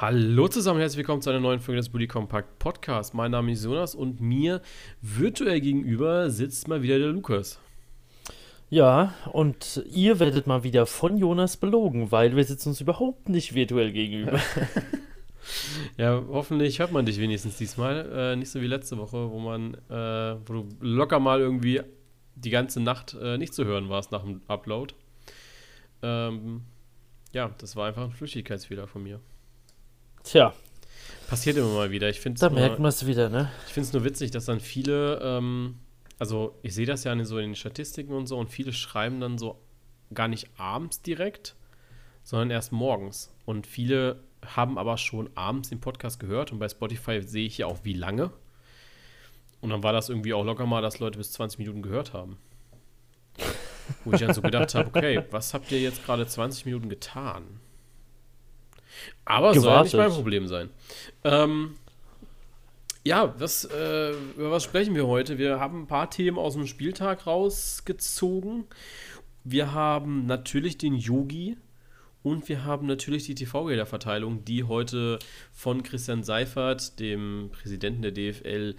[0.00, 3.14] Hallo zusammen, herzlich willkommen zu einer neuen Folge des Bully Compact Podcast.
[3.14, 4.62] Mein Name ist Jonas und mir
[5.02, 7.58] virtuell gegenüber sitzt mal wieder der Lukas.
[8.70, 13.56] Ja, und ihr werdet mal wieder von Jonas belogen, weil wir sitzen uns überhaupt nicht
[13.56, 14.38] virtuell gegenüber.
[15.96, 18.08] ja, hoffentlich hört man dich wenigstens diesmal.
[18.12, 21.80] Äh, nicht so wie letzte Woche, wo man, äh, wo du locker mal irgendwie
[22.36, 24.94] die ganze Nacht äh, nicht zu hören warst nach dem Upload.
[26.02, 26.62] Ähm,
[27.32, 29.18] ja, das war einfach ein Flüchtigkeitsfehler von mir.
[30.28, 30.52] Tja.
[31.26, 32.06] Passiert immer mal wieder.
[32.10, 33.50] Ich da merkt man es wieder, ne?
[33.66, 35.76] Ich finde es nur witzig, dass dann viele, ähm,
[36.18, 39.20] also ich sehe das ja in, so in den Statistiken und so, und viele schreiben
[39.20, 39.58] dann so
[40.12, 41.56] gar nicht abends direkt,
[42.24, 43.34] sondern erst morgens.
[43.46, 47.66] Und viele haben aber schon abends den Podcast gehört und bei Spotify sehe ich ja
[47.66, 48.30] auch wie lange.
[49.62, 52.36] Und dann war das irgendwie auch locker mal, dass Leute bis 20 Minuten gehört haben.
[54.04, 57.60] Wo ich dann so gedacht habe, okay, was habt ihr jetzt gerade 20 Minuten getan?
[59.24, 59.62] Aber Gewartet.
[59.62, 60.70] soll ja nicht mein Problem sein.
[61.24, 61.74] Ähm,
[63.04, 65.38] ja, was, äh, über was sprechen wir heute?
[65.38, 68.64] Wir haben ein paar Themen aus dem Spieltag rausgezogen.
[69.44, 71.56] Wir haben natürlich den Yogi
[72.22, 75.18] und wir haben natürlich die TV-Gelderverteilung, die heute
[75.52, 78.74] von Christian Seifert, dem Präsidenten der DFL,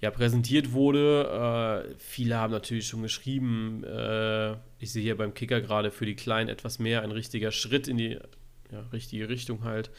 [0.00, 1.84] ja, präsentiert wurde.
[1.90, 6.16] Äh, viele haben natürlich schon geschrieben, äh, ich sehe hier beim Kicker gerade für die
[6.16, 8.18] Kleinen etwas mehr ein richtiger Schritt in die
[8.72, 9.90] ja, richtige Richtung halt.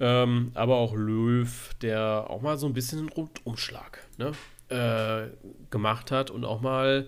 [0.00, 4.32] Ähm, aber auch Löw, der auch mal so ein bisschen einen Rundumschlag ne,
[4.68, 5.28] äh,
[5.70, 7.06] gemacht hat und auch mal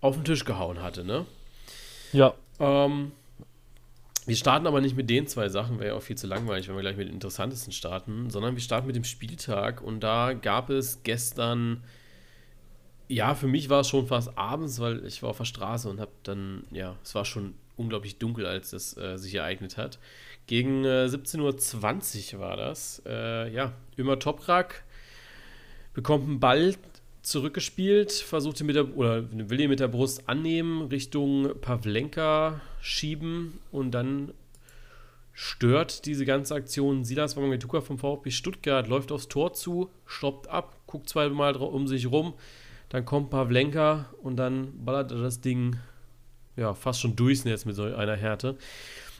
[0.00, 1.04] auf den Tisch gehauen hatte.
[1.04, 1.26] Ne?
[2.12, 2.34] Ja.
[2.60, 3.12] Ähm,
[4.26, 6.74] wir starten aber nicht mit den zwei Sachen, wäre ja auch viel zu langweilig, wenn
[6.74, 10.68] wir gleich mit den interessantesten starten, sondern wir starten mit dem Spieltag und da gab
[10.68, 11.84] es gestern,
[13.08, 16.00] ja, für mich war es schon fast abends, weil ich war auf der Straße und
[16.00, 19.98] habe dann, ja, es war schon unglaublich dunkel, als das äh, sich ereignet hat.
[20.46, 23.02] Gegen äh, 17.20 Uhr war das.
[23.06, 24.84] Äh, ja, Ömer Toprak
[25.92, 26.74] bekommt einen Ball
[27.22, 33.90] zurückgespielt, versuchte mit der, oder will ihn mit der Brust annehmen, Richtung Pavlenka schieben und
[33.90, 34.32] dann
[35.32, 40.78] stört diese ganze Aktion Silas Wamangituka vom VfB Stuttgart, läuft aufs Tor zu, stoppt ab,
[40.86, 42.34] guckt zweimal um sich rum,
[42.88, 45.76] dann kommt Pavlenka und dann ballert er das Ding
[46.56, 48.56] ja, fast schon durchs mit so einer Härte.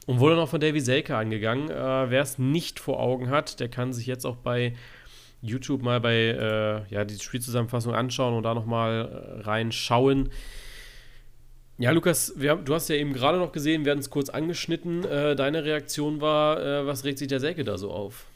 [0.06, 1.68] Und wurde noch von Davy Selke angegangen.
[1.68, 4.74] Äh, Wer es nicht vor Augen hat, der kann sich jetzt auch bei
[5.42, 9.08] YouTube mal bei äh, ja, die Spielzusammenfassung anschauen und da nochmal
[9.40, 10.30] äh, reinschauen.
[11.78, 15.04] Ja, Lukas, wir, du hast ja eben gerade noch gesehen, wir hatten es kurz angeschnitten.
[15.04, 18.26] Äh, deine Reaktion war, äh, was regt sich der Selke da so auf?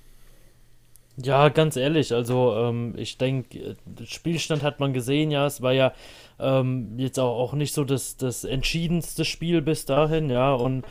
[1.17, 5.93] Ja, ganz ehrlich, also ähm, ich denke, Spielstand hat man gesehen, ja, es war ja
[6.41, 10.85] ähm, jetzt auch, auch nicht so das, das entschiedenste Spiel bis dahin, ja, und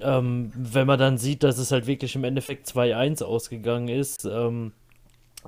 [0.00, 4.72] ähm, wenn man dann sieht, dass es halt wirklich im Endeffekt 2-1 ausgegangen ist, ähm,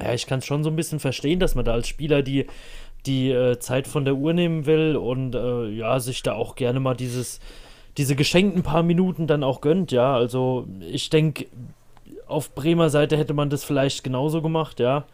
[0.00, 2.46] ja, ich kann es schon so ein bisschen verstehen, dass man da als Spieler die,
[3.06, 6.80] die äh, Zeit von der Uhr nehmen will und äh, ja, sich da auch gerne
[6.80, 7.40] mal dieses,
[7.96, 10.14] diese geschenkten paar Minuten dann auch gönnt, ja.
[10.14, 11.46] Also ich denke,
[12.26, 15.04] auf Bremer Seite hätte man das vielleicht genauso gemacht, ja.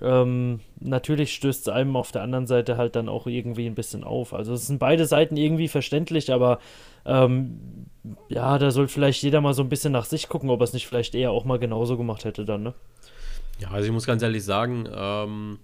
[0.00, 4.04] Ähm, natürlich stößt es einem auf der anderen Seite halt dann auch irgendwie ein bisschen
[4.04, 4.34] auf.
[4.34, 6.58] Also es sind beide Seiten irgendwie verständlich, aber
[7.04, 7.86] ähm,
[8.28, 10.72] ja, da soll vielleicht jeder mal so ein bisschen nach sich gucken, ob er es
[10.72, 12.74] nicht vielleicht eher auch mal genauso gemacht hätte dann, ne?
[13.58, 15.58] Ja, also ich muss ganz ehrlich sagen, ähm,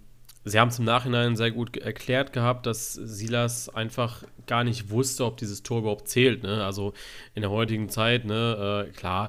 [0.44, 5.24] sie haben es im Nachhinein sehr gut erklärt gehabt, dass Silas einfach gar nicht wusste,
[5.24, 6.42] ob dieses Tor überhaupt zählt.
[6.42, 6.64] Ne?
[6.64, 6.94] Also
[7.34, 9.28] in der heutigen Zeit, ne, äh, klar,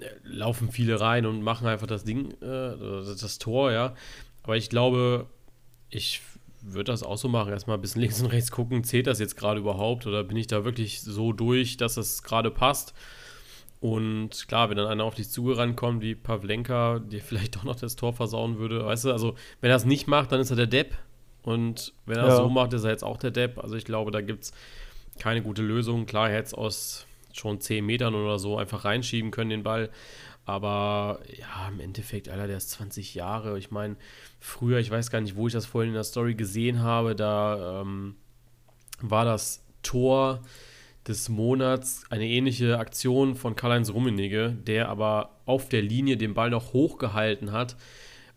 [0.00, 2.76] äh, laufen viele rein und machen einfach das Ding, äh,
[3.20, 3.94] das Tor, ja.
[4.42, 5.26] Aber ich glaube,
[5.90, 6.20] ich
[6.62, 7.52] würde das auch so machen.
[7.52, 10.46] Erstmal ein bisschen links und rechts gucken, zählt das jetzt gerade überhaupt oder bin ich
[10.46, 12.94] da wirklich so durch, dass das gerade passt?
[13.80, 17.76] Und klar, wenn dann einer auf dich zugerannt kommt, wie Pavlenka, der vielleicht doch noch
[17.76, 20.56] das Tor versauen würde, weißt du, also wenn er es nicht macht, dann ist er
[20.56, 20.96] der Depp.
[21.42, 22.36] Und wenn er es ja.
[22.36, 23.58] so macht, ist er jetzt auch der Depp.
[23.58, 24.52] Also ich glaube, da gibt es
[25.18, 26.06] keine gute Lösung.
[26.06, 29.90] Klar, er hätte es aus schon 10 Metern oder so einfach reinschieben können, den Ball.
[30.44, 33.58] Aber ja, im Endeffekt, Alter, der ist 20 Jahre.
[33.58, 33.96] Ich meine,
[34.40, 37.82] früher, ich weiß gar nicht, wo ich das vorhin in der Story gesehen habe, da
[37.82, 38.16] ähm,
[39.00, 40.42] war das Tor
[41.06, 46.50] des Monats eine ähnliche Aktion von Karl-Heinz Rummenigge, der aber auf der Linie den Ball
[46.50, 47.76] noch hochgehalten hat,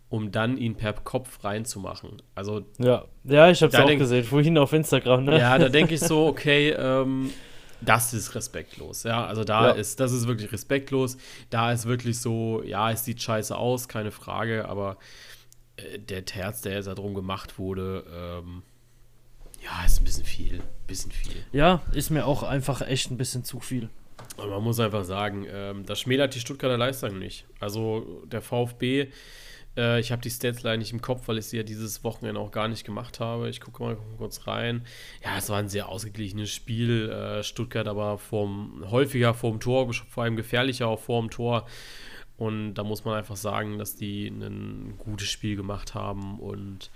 [0.10, 2.22] um dann ihn per Kopf reinzumachen.
[2.34, 5.26] Also ja, ja, ich habe es auch gesehen, vorhin auf Instagram.
[5.26, 5.40] Ne?
[5.40, 7.32] Ja, da denke ich so, okay, ähm,
[7.82, 9.04] das ist respektlos.
[9.04, 9.74] Ja, also da ja.
[9.74, 11.18] ist, das ist wirklich respektlos.
[11.50, 14.98] Da ist wirklich so, ja, es sieht scheiße aus, keine Frage, aber
[15.78, 18.64] äh, der Terz, der jetzt da drum gemacht wurde, ähm,
[19.64, 20.62] ja, ist ein bisschen viel.
[20.88, 21.44] Bisschen viel.
[21.52, 23.90] Ja, ist mir auch einfach echt ein bisschen zu viel.
[24.38, 27.46] Aber man muss einfach sagen, ähm, das schmälert die Stuttgarter Leistung nicht.
[27.60, 29.08] Also der VfB,
[29.78, 32.40] äh, ich habe die Stats leider nicht im Kopf, weil ich sie ja dieses Wochenende
[32.40, 33.50] auch gar nicht gemacht habe.
[33.50, 34.86] Ich gucke mal kurz rein.
[35.24, 37.10] Ja, es war ein sehr ausgeglichenes Spiel.
[37.10, 41.68] Äh, Stuttgart aber vorm, häufiger vorm Tor, vor allem gefährlicher auch vorm Tor.
[42.38, 46.92] Und da muss man einfach sagen, dass die ein gutes Spiel gemacht haben und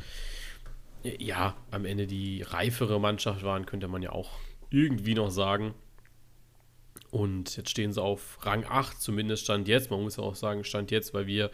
[1.02, 4.32] ja, am Ende die reifere Mannschaft waren, könnte man ja auch
[4.70, 5.74] irgendwie noch sagen.
[7.12, 9.90] Und jetzt stehen sie auf Rang 8, zumindest Stand jetzt.
[9.90, 11.50] Man muss ja auch sagen, Stand jetzt, weil wir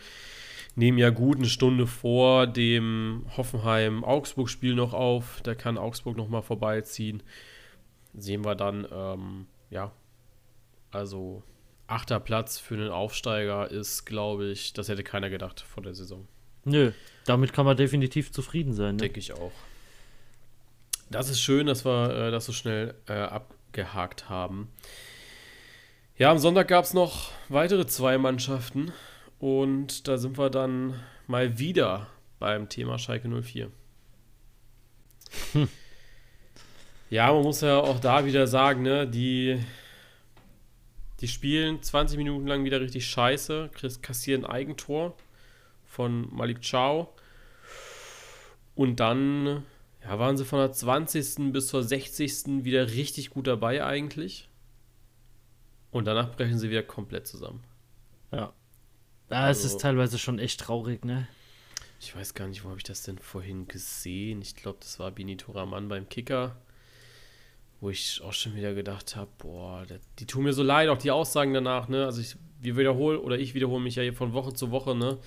[0.75, 5.39] nehmen ja gut eine Stunde vor dem Hoffenheim-Augsburg-Spiel noch auf.
[5.43, 7.23] Da kann Augsburg nochmal vorbeiziehen.
[8.13, 9.91] Sehen wir dann, ähm, ja,
[10.91, 11.43] also
[11.87, 16.27] achter Platz für einen Aufsteiger ist, glaube ich, das hätte keiner gedacht vor der Saison.
[16.63, 16.91] Nö,
[17.25, 18.95] damit kann man definitiv zufrieden sein.
[18.95, 19.01] Ne?
[19.01, 19.51] Denke ich auch.
[21.09, 24.71] Das ist schön, dass wir äh, das so schnell äh, abgehakt haben.
[26.17, 28.91] Ja, am Sonntag gab es noch weitere zwei Mannschaften
[29.39, 32.07] und da sind wir dann mal wieder
[32.39, 33.71] beim Thema Schalke 04.
[35.53, 35.67] Hm.
[37.09, 39.59] Ja, man muss ja auch da wieder sagen, ne, die,
[41.21, 43.69] die spielen 20 Minuten lang wieder richtig scheiße,
[44.01, 45.15] kassieren Eigentor
[45.85, 47.09] von Malik Chow.
[48.75, 49.63] Und dann
[50.03, 51.53] ja, waren sie von der 20.
[51.53, 52.63] bis zur 60.
[52.65, 54.49] wieder richtig gut dabei eigentlich.
[55.91, 57.63] Und danach brechen sie wieder komplett zusammen.
[58.31, 58.53] Ja.
[59.35, 61.27] Ja, also, es ist teilweise schon echt traurig, ne?
[61.99, 64.41] Ich weiß gar nicht, wo habe ich das denn vorhin gesehen?
[64.41, 66.55] Ich glaube, das war Benito Raman beim Kicker,
[67.81, 69.85] wo ich auch schon wieder gedacht habe, boah,
[70.19, 72.05] die tun mir so leid, auch die Aussagen danach, ne?
[72.05, 75.17] Also ich, wir wiederholen, oder ich wiederhole mich ja hier von Woche zu Woche, ne?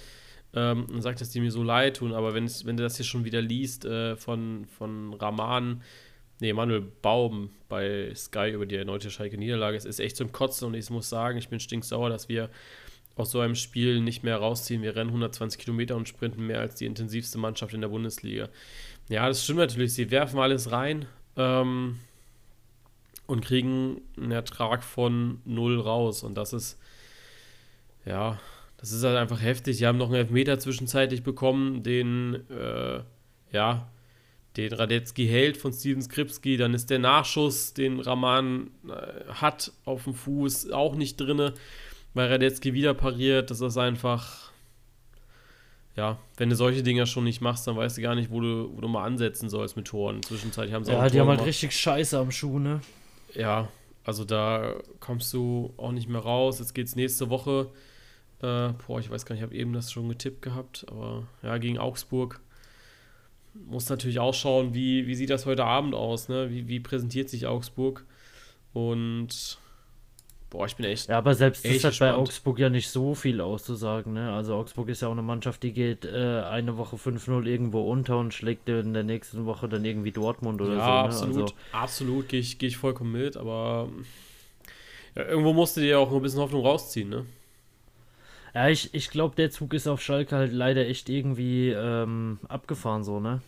[0.55, 3.05] Ähm, und sagt, dass die mir so leid tun, aber wenn, wenn du das hier
[3.05, 5.83] schon wieder liest äh, von, von Raman,
[6.41, 9.77] nee, Manuel Baum bei Sky über die erneute Schalke-Niederlage.
[9.77, 12.49] Es ist echt zum Kotzen und ich muss sagen, ich bin stinksauer, dass wir
[13.19, 14.83] aus so einem Spiel nicht mehr rausziehen.
[14.83, 18.49] Wir rennen 120 Kilometer und sprinten mehr als die intensivste Mannschaft in der Bundesliga.
[19.09, 19.95] Ja, das stimmt natürlich.
[19.95, 21.07] Sie werfen alles rein
[21.37, 21.99] ähm,
[23.27, 26.23] und kriegen einen Ertrag von null raus.
[26.23, 26.79] Und das ist,
[28.05, 28.39] ja,
[28.77, 29.79] das ist halt einfach heftig.
[29.79, 33.01] Sie haben noch einen Elfmeter zwischenzeitlich bekommen, den, äh,
[33.53, 33.89] ja,
[34.57, 40.05] den Radetzky hält von Steven Skripski, dann ist der Nachschuss, den Raman äh, hat auf
[40.05, 41.55] dem Fuß, auch nicht drinne,
[42.19, 43.49] weil Radetzky wieder pariert.
[43.51, 44.51] Das ist einfach,
[45.95, 48.71] ja, wenn du solche Dinger schon nicht machst, dann weißt du gar nicht, wo du,
[48.75, 50.21] wo du mal ansetzen sollst mit Toren.
[50.25, 52.81] Zwischenzeitlich haben sie ja, auch die haben halt richtig Scheiße am Schuh, ne?
[53.35, 53.69] Ja,
[54.05, 56.59] also da kommst du auch nicht mehr raus.
[56.59, 57.71] Jetzt geht's nächste Woche.
[58.43, 61.57] Äh, boah, ich weiß gar nicht, ich habe eben das schon getippt gehabt, aber ja,
[61.59, 62.41] gegen Augsburg
[63.55, 66.51] muss natürlich auch schauen, wie, wie sieht das heute Abend aus, ne?
[66.51, 68.05] Wie, wie präsentiert sich Augsburg?
[68.73, 69.59] Und
[70.51, 71.09] boah, ich bin echt.
[71.09, 74.33] Ja, aber selbst das hat bei Augsburg ja nicht so viel auszusagen, ne?
[74.33, 78.19] Also Augsburg ist ja auch eine Mannschaft, die geht äh, eine Woche 5-0 irgendwo unter
[78.19, 80.91] und schlägt in der nächsten Woche dann irgendwie Dortmund oder ja, so.
[80.91, 81.05] Ja, ne?
[81.05, 83.89] absolut, also, absolut, gehe ich, geh ich vollkommen mit, aber
[85.15, 87.27] ja, irgendwo musste dir auch ein bisschen Hoffnung rausziehen, ne?
[88.55, 93.05] Ja, ich, ich glaube, der Zug ist auf Schalke halt leider echt irgendwie ähm, abgefahren,
[93.05, 93.41] so, ne?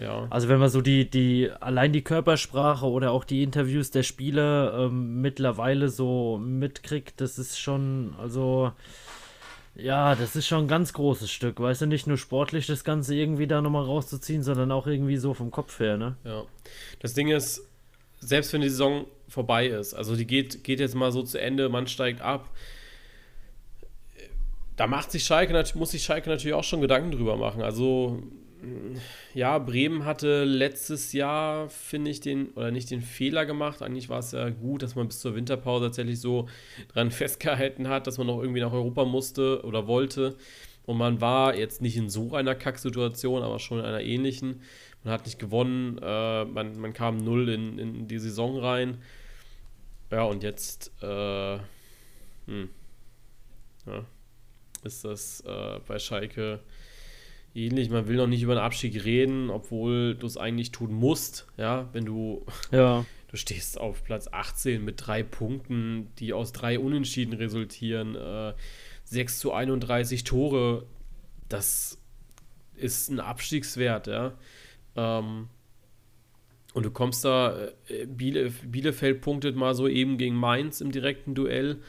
[0.00, 0.26] Ja.
[0.30, 4.86] Also wenn man so die, die, allein die Körpersprache oder auch die Interviews der Spieler
[4.86, 8.72] ähm, mittlerweile so mitkriegt, das ist schon, also
[9.74, 13.14] ja, das ist schon ein ganz großes Stück, weißt du, nicht nur sportlich das Ganze
[13.14, 16.16] irgendwie da nochmal rauszuziehen, sondern auch irgendwie so vom Kopf her, ne?
[16.24, 16.44] Ja.
[17.00, 17.68] Das Ding ist,
[18.18, 21.68] selbst wenn die Saison vorbei ist, also die geht, geht jetzt mal so zu Ende,
[21.68, 22.50] man steigt ab,
[24.80, 27.60] da macht sich Schalke, muss sich Schalke natürlich auch schon Gedanken drüber machen.
[27.60, 28.22] Also,
[29.34, 33.82] ja, Bremen hatte letztes Jahr, finde ich, den, oder nicht den Fehler gemacht.
[33.82, 36.48] Eigentlich war es ja gut, dass man bis zur Winterpause tatsächlich so
[36.92, 40.36] dran festgehalten hat, dass man noch irgendwie nach Europa musste oder wollte.
[40.86, 44.62] Und man war jetzt nicht in so einer Kacksituation, aber schon in einer ähnlichen.
[45.04, 48.98] Man hat nicht gewonnen, äh, man, man kam null in, in die Saison rein.
[50.10, 51.58] Ja, und jetzt, äh,
[52.46, 52.68] hm,
[53.86, 54.04] ja,
[54.82, 56.60] ist das äh, bei Schalke
[57.54, 57.90] ähnlich.
[57.90, 61.46] Man will noch nicht über den Abstieg reden, obwohl du es eigentlich tun musst.
[61.56, 63.04] Ja, wenn du, ja.
[63.28, 68.54] du stehst auf Platz 18 mit drei Punkten, die aus drei Unentschieden resultieren, äh,
[69.04, 70.86] 6 zu 31 Tore,
[71.48, 71.98] das
[72.76, 74.32] ist ein Abstiegswert, ja.
[74.96, 75.48] Ähm,
[76.72, 81.34] und du kommst da, äh, Biele, Bielefeld punktet mal so eben gegen Mainz im direkten
[81.34, 81.82] Duell.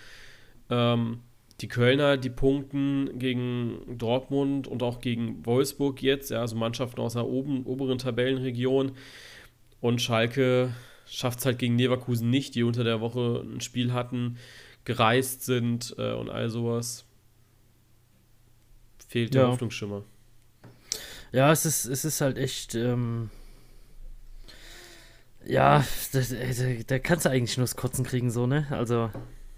[0.69, 1.19] Ähm,
[1.61, 7.13] die Kölner, die punkten gegen Dortmund und auch gegen Wolfsburg jetzt, ja, also Mannschaften aus
[7.13, 8.93] der oben, oberen Tabellenregion.
[9.79, 10.73] Und Schalke
[11.05, 14.37] schafft es halt gegen Leverkusen nicht, die unter der Woche ein Spiel hatten,
[14.85, 17.05] gereist sind äh, und all sowas.
[19.07, 19.47] Fehlt der ja.
[19.49, 20.03] Hoffnungsschimmer.
[21.31, 22.75] Ja, es ist, es ist halt echt.
[22.75, 23.29] Ähm
[25.45, 28.67] ja, da, da, da, kannst du eigentlich nur das Kotzen kriegen, so, ne?
[28.69, 29.11] Also.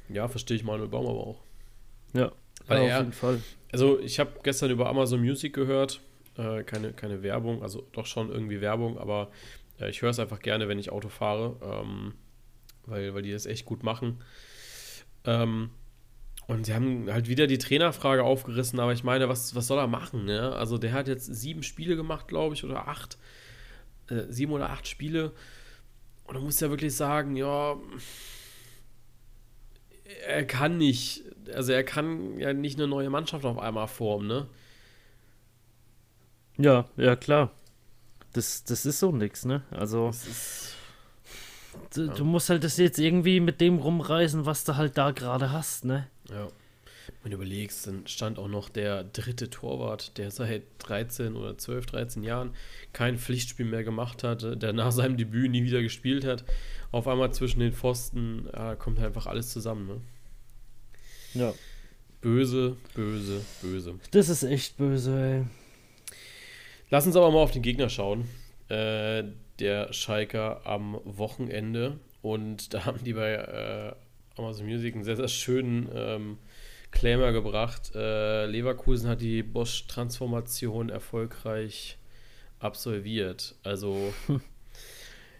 [0.10, 1.43] Ja, verstehe ich Manuel Baum aber auch.
[2.14, 2.32] Ja,
[2.68, 3.42] Weil ja, auf jeden Fall.
[3.72, 6.02] Also, ich habe gestern über Amazon Music gehört.
[6.38, 9.30] Äh, keine, keine Werbung, also doch schon irgendwie Werbung, aber
[9.80, 12.14] äh, ich höre es einfach gerne, wenn ich Auto fahre, ähm,
[12.86, 14.22] weil, weil die das echt gut machen.
[15.26, 15.70] Ähm,
[16.48, 19.88] und sie haben halt wieder die Trainerfrage aufgerissen, aber ich meine, was, was soll er
[19.88, 20.26] machen?
[20.26, 20.54] Ne?
[20.56, 23.18] Also, der hat jetzt sieben Spiele gemacht, glaube ich, oder acht.
[24.10, 25.34] Äh, sieben oder acht Spiele
[26.26, 27.76] und du musst ja wirklich sagen, ja,
[30.26, 31.23] er kann nicht,
[31.54, 34.48] also er kann ja nicht eine neue Mannschaft auf einmal formen, ne?
[36.58, 37.52] Ja, ja, klar.
[38.34, 39.64] Das, das ist so nix, ne?
[39.72, 40.12] Also.
[41.94, 42.14] Du, ja.
[42.14, 45.86] du, musst halt das jetzt irgendwie mit dem rumreißen, was du halt da gerade hast,
[45.86, 46.08] ne?
[46.30, 46.48] Ja.
[47.22, 51.86] Wenn du überlegst, dann stand auch noch der dritte Torwart, der seit 13 oder 12,
[51.86, 52.54] 13 Jahren
[52.92, 56.44] kein Pflichtspiel mehr gemacht hat, der nach seinem Debüt nie wieder gespielt hat.
[56.92, 59.88] Auf einmal zwischen den Pfosten äh, kommt einfach alles zusammen.
[59.88, 60.02] Ne?
[61.34, 61.54] Ja.
[62.22, 63.96] Böse, böse, böse.
[64.12, 66.16] Das ist echt böse, ey.
[66.90, 68.30] Lass uns aber mal auf den Gegner schauen.
[68.70, 69.24] Äh,
[69.60, 72.00] der Schalker am Wochenende.
[72.22, 73.94] Und da haben die bei äh,
[74.40, 76.38] Amazon Music einen sehr, sehr schönen ähm,
[76.92, 77.92] Claimer gebracht.
[77.96, 81.98] Äh, Leverkusen hat die Bosch-Transformation erfolgreich
[82.60, 83.56] absolviert.
[83.64, 84.14] Also,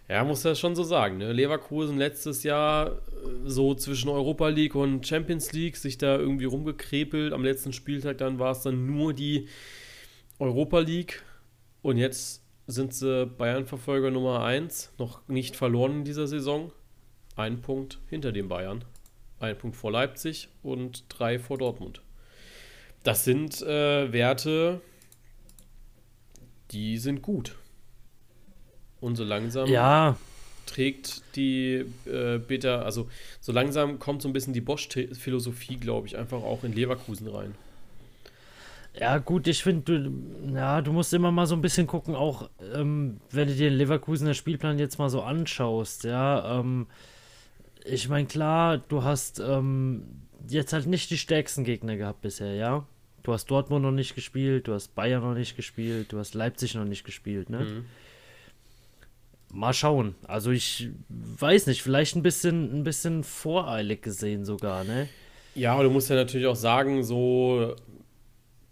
[0.08, 1.18] ja, muss ja schon so sagen.
[1.18, 1.32] Ne?
[1.32, 2.98] Leverkusen letztes Jahr äh,
[3.44, 7.32] so zwischen Europa League und Champions League sich da irgendwie rumgekrepelt.
[7.32, 9.48] Am letzten Spieltag dann war es dann nur die
[10.38, 11.22] Europa League.
[11.82, 14.94] Und jetzt sind sie Bayern-Verfolger Nummer 1.
[14.98, 16.72] Noch nicht verloren in dieser Saison.
[17.36, 18.84] Ein Punkt hinter den Bayern.
[19.40, 22.02] Ein Punkt vor Leipzig und drei vor Dortmund.
[23.02, 24.80] Das sind äh, Werte,
[26.70, 27.56] die sind gut.
[29.04, 30.16] Und so langsam ja.
[30.64, 33.06] trägt die äh, Beta, also
[33.38, 37.54] so langsam kommt so ein bisschen die Bosch-Philosophie, glaube ich, einfach auch in Leverkusen rein.
[38.98, 42.48] Ja, gut, ich finde, du, ja, du musst immer mal so ein bisschen gucken, auch
[42.74, 46.86] ähm, wenn du dir den Leverkusener Spielplan jetzt mal so anschaust, ja, ähm,
[47.84, 50.04] ich meine, klar, du hast ähm,
[50.48, 52.86] jetzt halt nicht die stärksten Gegner gehabt bisher, ja.
[53.22, 56.74] Du hast Dortmund noch nicht gespielt, du hast Bayern noch nicht gespielt, du hast Leipzig
[56.74, 57.58] noch nicht gespielt, ne?
[57.58, 57.84] Mhm.
[59.54, 60.16] Mal schauen.
[60.26, 65.08] Also ich weiß nicht, vielleicht ein bisschen, ein bisschen voreilig gesehen sogar, ne?
[65.54, 67.76] Ja, aber du musst ja natürlich auch sagen, so,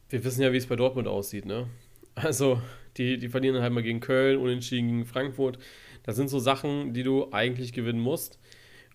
[0.08, 1.68] wir wissen ja, wie es bei Dortmund aussieht, ne?
[2.14, 2.60] Also,
[2.96, 5.58] die, die verlieren halt mal gegen Köln, unentschieden gegen Frankfurt.
[6.02, 8.38] Das sind so Sachen, die du eigentlich gewinnen musst.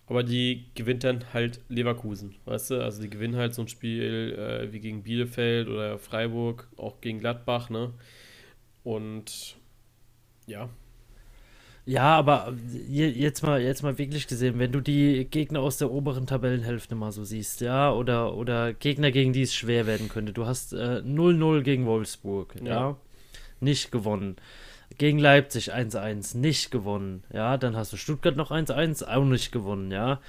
[0.08, 2.84] Aber die gewinnt dann halt Leverkusen, weißt du?
[2.84, 7.20] Also die gewinnen halt so ein Spiel äh, wie gegen Bielefeld oder Freiburg, auch gegen
[7.20, 7.94] Gladbach, ne?
[8.84, 9.58] Und
[10.46, 10.70] ja.
[11.88, 12.53] Ja, aber
[12.89, 17.13] jetzt mal, jetzt mal wirklich gesehen, wenn du die Gegner aus der oberen Tabellenhälfte mal
[17.13, 20.34] so siehst, ja, oder, oder Gegner, gegen die es schwer werden könnte.
[20.34, 22.67] Du hast 0-0 äh, gegen Wolfsburg, ja.
[22.67, 22.98] ja,
[23.62, 24.36] nicht gewonnen.
[24.98, 27.24] Gegen Leipzig 1-1, nicht gewonnen.
[27.32, 29.89] Ja, dann hast du Stuttgart noch 1-1, auch nicht gewonnen.
[29.89, 30.20] Ja,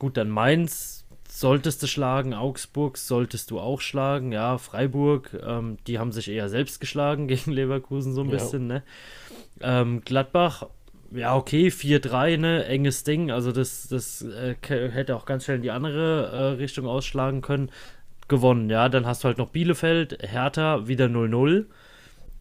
[0.00, 4.32] gut, dann Mainz solltest du schlagen, Augsburg solltest du auch schlagen.
[4.32, 8.32] Ja, Freiburg, ähm, die haben sich eher selbst geschlagen gegen Leverkusen so ein ja.
[8.32, 8.66] bisschen.
[8.66, 8.82] Ne?
[9.60, 10.66] Ähm, Gladbach,
[11.12, 13.30] ja, okay, 4-3, ne, enges Ding.
[13.30, 17.70] Also, das, das äh, hätte auch ganz schnell in die andere äh, Richtung ausschlagen können.
[18.28, 18.88] Gewonnen, ja.
[18.88, 21.66] Dann hast du halt noch Bielefeld, Hertha, wieder 0-0.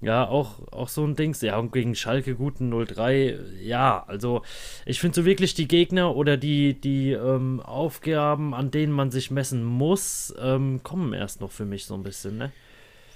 [0.01, 1.41] Ja, auch, auch so ein Dings.
[1.41, 3.38] Ja, und gegen Schalke guten 0-3.
[3.62, 4.41] Ja, also
[4.86, 9.31] ich finde so wirklich die Gegner oder die, die ähm, Aufgaben, an denen man sich
[9.31, 12.51] messen muss, ähm, kommen erst noch für mich so ein bisschen, ne?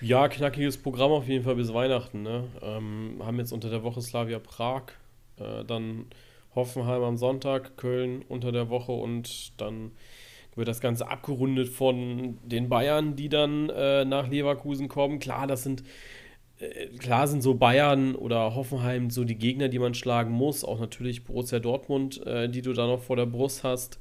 [0.01, 2.45] Ja, knackiges Programm auf jeden Fall bis Weihnachten, ne?
[2.61, 4.83] Ähm, haben jetzt unter der Woche Slavia Prag,
[5.39, 6.05] äh, dann
[6.55, 9.91] Hoffenheim am Sonntag, Köln unter der Woche und dann
[10.55, 15.19] wird das Ganze abgerundet von den Bayern, die dann äh, nach Leverkusen kommen.
[15.19, 15.83] Klar, das sind
[16.59, 20.63] äh, klar sind so Bayern oder Hoffenheim so die Gegner, die man schlagen muss.
[20.63, 23.99] Auch natürlich Borussia Dortmund, äh, die du da noch vor der Brust hast.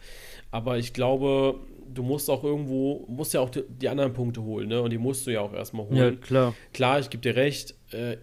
[0.50, 1.60] Aber ich glaube,
[1.92, 4.82] du musst auch irgendwo, musst ja auch die, die anderen Punkte holen, ne?
[4.82, 5.96] Und die musst du ja auch erstmal holen.
[5.96, 6.54] Ja, klar.
[6.72, 8.16] Klar, ich gebe dir recht, äh,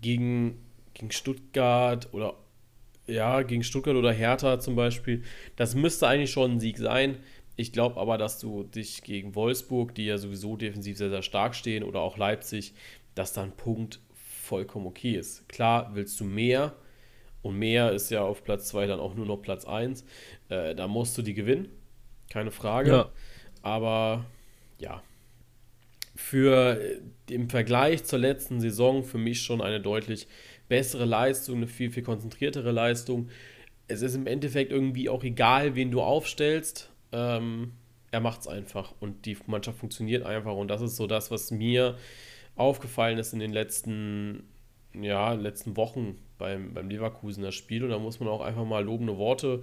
[0.00, 0.58] gegen,
[0.94, 2.34] gegen Stuttgart oder
[3.08, 5.22] ja, gegen Stuttgart oder Hertha zum Beispiel,
[5.56, 7.18] das müsste eigentlich schon ein Sieg sein.
[7.56, 11.54] Ich glaube aber, dass du dich gegen Wolfsburg, die ja sowieso defensiv sehr, sehr stark
[11.56, 12.74] stehen, oder auch Leipzig,
[13.14, 15.48] dass da ein Punkt vollkommen okay ist.
[15.48, 16.74] Klar willst du mehr
[17.42, 20.04] Und mehr ist ja auf Platz 2 dann auch nur noch Platz 1.
[20.48, 21.68] Äh, da musst du die gewinnen,
[22.30, 22.90] keine Frage.
[22.90, 23.10] Ja.
[23.62, 24.26] Aber
[24.78, 25.02] ja,
[26.14, 27.00] für äh,
[27.32, 30.26] im Vergleich zur letzten Saison für mich schon eine deutlich
[30.68, 33.28] bessere Leistung, eine viel, viel konzentriertere Leistung.
[33.86, 36.90] Es ist im Endeffekt irgendwie auch egal, wen du aufstellst.
[37.12, 37.72] Ähm,
[38.10, 40.54] er macht es einfach und die Mannschaft funktioniert einfach.
[40.54, 41.96] Und das ist so das, was mir
[42.56, 44.44] aufgefallen ist in den letzten,
[44.94, 47.84] ja, letzten Wochen beim, beim Leverkusener Spiel.
[47.84, 49.62] Und da muss man auch einfach mal lobende Worte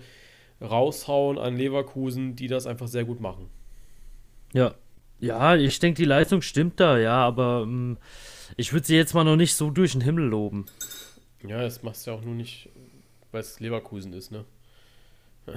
[0.62, 3.50] raushauen an Leverkusen, die das einfach sehr gut machen.
[4.54, 4.74] Ja,
[5.20, 7.98] ja, ich denke, die Leistung stimmt da, ja, aber ähm,
[8.58, 10.66] ich würde sie jetzt mal noch nicht so durch den Himmel loben.
[11.48, 12.70] Ja, das machst du ja auch nur nicht,
[13.32, 14.46] weil es Leverkusen ist, ne?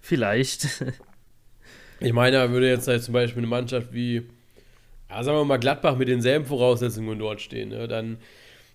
[0.00, 0.68] Vielleicht.
[2.04, 4.22] Ich meine, da würde jetzt halt zum Beispiel eine Mannschaft wie,
[5.08, 7.86] ja, sagen wir mal, Gladbach mit denselben Voraussetzungen dort stehen, ne?
[7.86, 8.18] Dann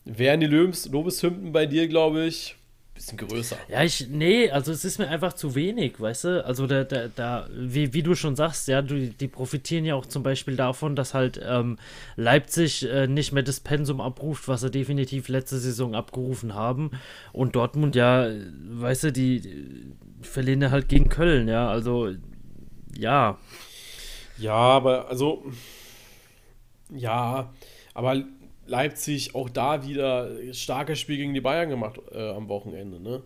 [0.06, 2.56] wären die Lobes Lobeshymnen bei dir, glaube ich,
[2.98, 3.58] bisschen größer.
[3.70, 6.46] Ja, ich, nee, also es ist mir einfach zu wenig, weißt du?
[6.46, 10.06] Also da, da, da wie, wie du schon sagst, ja, du, die profitieren ja auch
[10.06, 11.78] zum Beispiel davon, dass halt ähm,
[12.16, 16.92] Leipzig äh, nicht mehr das Pensum abruft, was sie definitiv letzte Saison abgerufen haben.
[17.32, 18.28] Und Dortmund, ja,
[18.70, 22.12] weißt du, die, die verlieren ja halt gegen Köln, ja, also
[22.98, 23.38] ja.
[24.38, 25.46] Ja, aber also
[26.90, 27.54] ja,
[27.94, 28.24] aber
[28.68, 33.24] Leipzig auch da wieder starkes Spiel gegen die Bayern gemacht äh, am Wochenende, ne?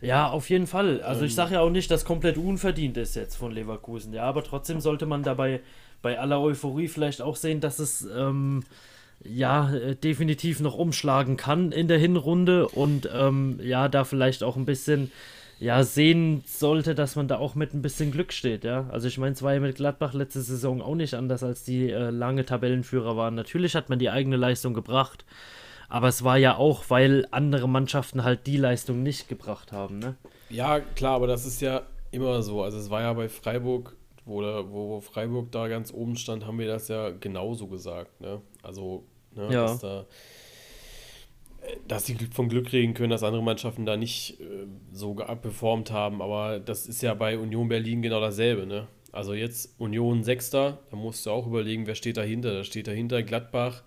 [0.00, 1.00] Ja, auf jeden Fall.
[1.02, 4.22] Also ähm, ich sage ja auch nicht, dass komplett unverdient ist jetzt von Leverkusen, ja,
[4.22, 5.60] aber trotzdem sollte man dabei
[6.02, 8.62] bei aller Euphorie vielleicht auch sehen, dass es ähm,
[9.24, 14.56] ja äh, definitiv noch umschlagen kann in der Hinrunde und ähm, ja, da vielleicht auch
[14.56, 15.10] ein bisschen
[15.58, 18.88] ja, sehen sollte, dass man da auch mit ein bisschen Glück steht, ja.
[18.90, 21.90] Also ich meine, es war ja mit Gladbach letzte Saison auch nicht anders, als die
[21.90, 23.34] äh, lange Tabellenführer waren.
[23.34, 25.24] Natürlich hat man die eigene Leistung gebracht,
[25.88, 30.16] aber es war ja auch, weil andere Mannschaften halt die Leistung nicht gebracht haben, ne?
[30.50, 32.62] Ja, klar, aber das ist ja immer so.
[32.62, 33.96] Also es war ja bei Freiburg,
[34.26, 38.42] wo, wo Freiburg da ganz oben stand, haben wir das ja genauso gesagt, ne?
[38.62, 39.62] Also, ne, ja.
[39.62, 40.06] dass da
[41.86, 46.22] dass sie von Glück reden können, dass andere Mannschaften da nicht äh, so performt haben.
[46.22, 48.66] Aber das ist ja bei Union Berlin genau dasselbe.
[48.66, 48.88] Ne?
[49.12, 52.52] Also jetzt Union Sechster, da musst du auch überlegen, wer steht dahinter.
[52.52, 53.82] Da steht dahinter Gladbach,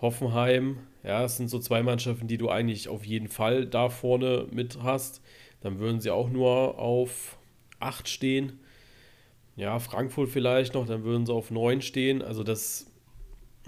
[0.00, 0.78] Hoffenheim.
[1.02, 4.82] Ja, das sind so zwei Mannschaften, die du eigentlich auf jeden Fall da vorne mit
[4.82, 5.22] hast.
[5.60, 7.38] Dann würden sie auch nur auf
[7.80, 8.60] 8 stehen.
[9.56, 12.22] Ja, Frankfurt vielleicht noch, dann würden sie auf 9 stehen.
[12.22, 12.90] Also das,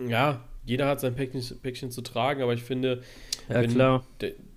[0.07, 3.03] ja, jeder hat sein Päckchen, Päckchen zu tragen, aber ich finde,
[3.49, 4.07] ja, wenn, klar.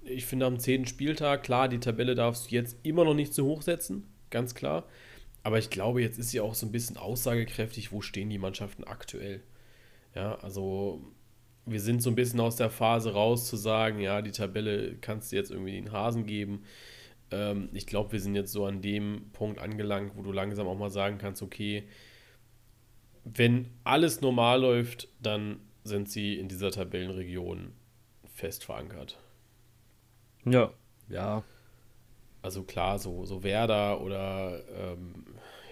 [0.04, 3.46] ich finde am zehnten Spieltag, klar, die Tabelle darfst du jetzt immer noch nicht zu
[3.46, 4.86] hoch setzen, ganz klar.
[5.44, 8.84] Aber ich glaube, jetzt ist sie auch so ein bisschen aussagekräftig, wo stehen die Mannschaften
[8.84, 9.42] aktuell.
[10.14, 11.02] Ja, also
[11.66, 15.32] wir sind so ein bisschen aus der Phase raus zu sagen, ja, die Tabelle kannst
[15.32, 16.64] du jetzt irgendwie den Hasen geben.
[17.32, 20.78] Ähm, ich glaube, wir sind jetzt so an dem Punkt angelangt, wo du langsam auch
[20.78, 21.84] mal sagen kannst, okay,
[23.24, 27.74] wenn alles normal läuft, dann sind sie in dieser Tabellenregion
[28.40, 29.18] fest verankert.
[30.46, 30.72] Ja,
[31.10, 31.44] ja.
[32.42, 35.26] Also klar, so, so Werder oder ähm,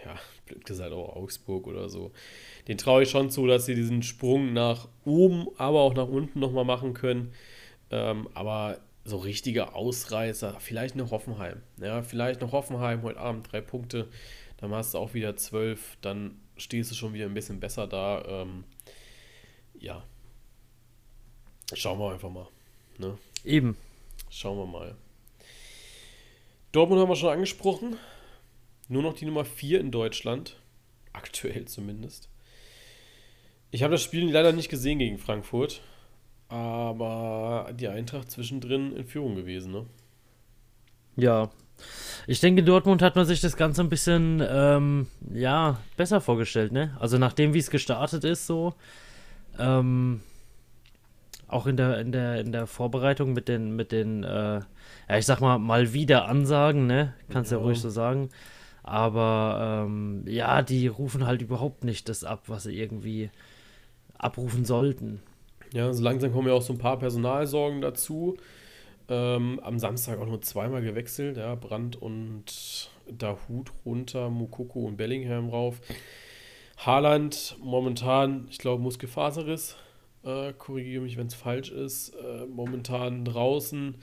[0.03, 2.11] ja, blöd gesagt auch Augsburg oder so.
[2.67, 6.39] Den traue ich schon zu, dass sie diesen Sprung nach oben, aber auch nach unten
[6.39, 7.33] nochmal machen können.
[7.89, 11.61] Ähm, aber so richtige Ausreißer, vielleicht noch Hoffenheim.
[11.77, 14.09] Ja, vielleicht noch Hoffenheim heute Abend drei Punkte.
[14.57, 15.97] Dann hast du auch wieder zwölf.
[16.01, 18.23] Dann stehst du schon wieder ein bisschen besser da.
[18.27, 18.65] Ähm,
[19.79, 20.03] ja.
[21.73, 22.47] Schauen wir einfach mal.
[22.99, 23.17] Ne?
[23.43, 23.77] Eben.
[24.29, 24.95] Schauen wir mal.
[26.71, 27.97] Dortmund haben wir schon angesprochen.
[28.87, 30.59] Nur noch die Nummer 4 in Deutschland.
[31.13, 32.29] Aktuell zumindest.
[33.71, 35.81] Ich habe das Spiel leider nicht gesehen gegen Frankfurt.
[36.49, 39.85] Aber die Eintracht zwischendrin in Führung gewesen, ne?
[41.17, 41.49] Ja.
[42.25, 46.71] Ich denke, in Dortmund hat man sich das Ganze ein bisschen, ähm, ja, besser vorgestellt,
[46.71, 46.95] ne?
[46.99, 48.73] Also nachdem, wie es gestartet ist, so,
[49.59, 50.21] ähm,
[51.47, 54.59] auch in der, in der, in der Vorbereitung mit den, mit den, äh,
[55.09, 57.13] ja, ich sag mal, mal wieder Ansagen, ne?
[57.29, 58.29] Kannst ja, ja ruhig so sagen.
[58.83, 63.29] Aber ähm, ja, die rufen halt überhaupt nicht das ab, was sie irgendwie
[64.17, 65.21] abrufen sollten.
[65.73, 68.37] Ja, so langsam kommen ja auch so ein paar Personalsorgen dazu.
[69.09, 75.49] Ähm, am Samstag auch nur zweimal gewechselt, ja, Brandt und Dahut runter, Mukoko und Bellingham
[75.49, 75.79] rauf.
[76.77, 79.77] Haaland momentan, ich glaube, Muskelfaserriss
[80.23, 83.95] äh, korrigiere mich, wenn es falsch ist, äh, momentan draußen.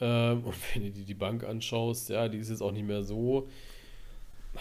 [0.00, 3.04] Ähm, und wenn du dir die Bank anschaust, ja, die ist jetzt auch nicht mehr
[3.04, 3.48] so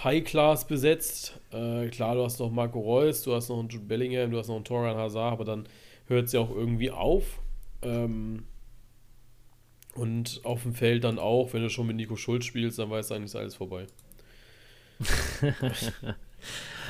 [0.04, 1.40] High-Class besetzt.
[1.52, 4.48] Äh, klar, du hast noch Marco Reus, du hast noch einen Jude Bellingham, du hast
[4.48, 5.68] noch einen Toran Hazard, aber dann
[6.08, 7.40] hört es ja auch irgendwie auf.
[7.82, 8.46] Ähm,
[9.94, 13.12] Und auf dem Feld dann auch, wenn du schon mit Nico Schulz spielst, dann weiß
[13.12, 13.88] eigentlich ist alles vorbei.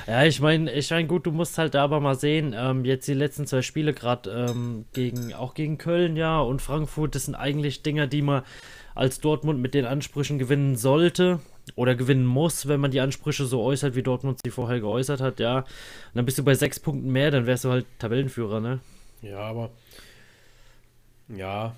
[0.07, 3.13] ja, ich meine, ich mein, gut, du musst halt aber mal sehen, ähm, jetzt die
[3.13, 7.83] letzten zwei Spiele gerade ähm, gegen, auch gegen Köln, ja, und Frankfurt, das sind eigentlich
[7.83, 8.43] Dinger, die man
[8.95, 11.39] als Dortmund mit den Ansprüchen gewinnen sollte
[11.75, 15.39] oder gewinnen muss, wenn man die Ansprüche so äußert, wie Dortmund sie vorher geäußert hat,
[15.39, 15.59] ja.
[15.59, 15.65] Und
[16.15, 18.79] dann bist du bei sechs Punkten mehr, dann wärst du halt Tabellenführer, ne?
[19.21, 19.71] Ja, aber.
[21.29, 21.75] Ja.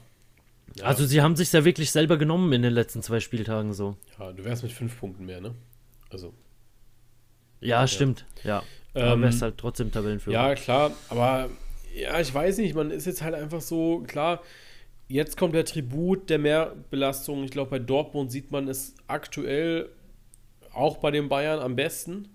[0.75, 0.85] ja.
[0.85, 3.97] Also, sie haben sich ja wirklich selber genommen in den letzten zwei Spieltagen so.
[4.17, 5.53] Ja, du wärst mit fünf Punkten mehr, ne?
[6.09, 6.33] Also.
[7.63, 8.63] Ja, stimmt, ja.
[8.95, 10.33] Ähm, aber wärst halt trotzdem Tabellenführer.
[10.35, 11.49] Ja, klar, aber
[11.95, 14.41] ja, ich weiß nicht, man ist jetzt halt einfach so, klar,
[15.13, 17.43] Jetzt kommt der Tribut der Mehrbelastung.
[17.43, 19.89] Ich glaube, bei Dortmund sieht man es aktuell
[20.73, 22.29] auch bei den Bayern am besten.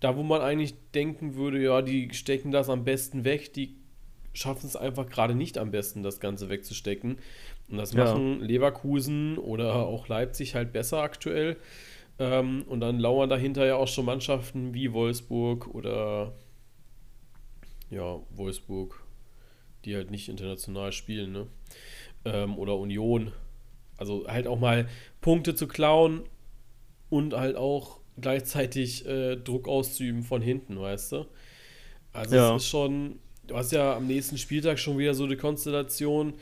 [0.00, 3.76] Da, wo man eigentlich denken würde, ja, die stecken das am besten weg, die
[4.32, 7.18] schaffen es einfach gerade nicht am besten, das Ganze wegzustecken.
[7.68, 8.46] Und das machen ja.
[8.46, 11.56] Leverkusen oder auch Leipzig halt besser aktuell.
[12.20, 16.34] Ähm, und dann lauern dahinter ja auch schon Mannschaften wie Wolfsburg oder
[17.88, 19.02] ja, Wolfsburg,
[19.86, 21.46] die halt nicht international spielen, ne?
[22.26, 23.32] Ähm, oder Union.
[23.96, 24.86] Also halt auch mal
[25.22, 26.24] Punkte zu klauen
[27.08, 31.26] und halt auch gleichzeitig äh, Druck auszuüben von hinten, weißt du?
[32.12, 32.54] Also ja.
[32.54, 36.34] es ist schon, du hast ja am nächsten Spieltag schon wieder so die Konstellation,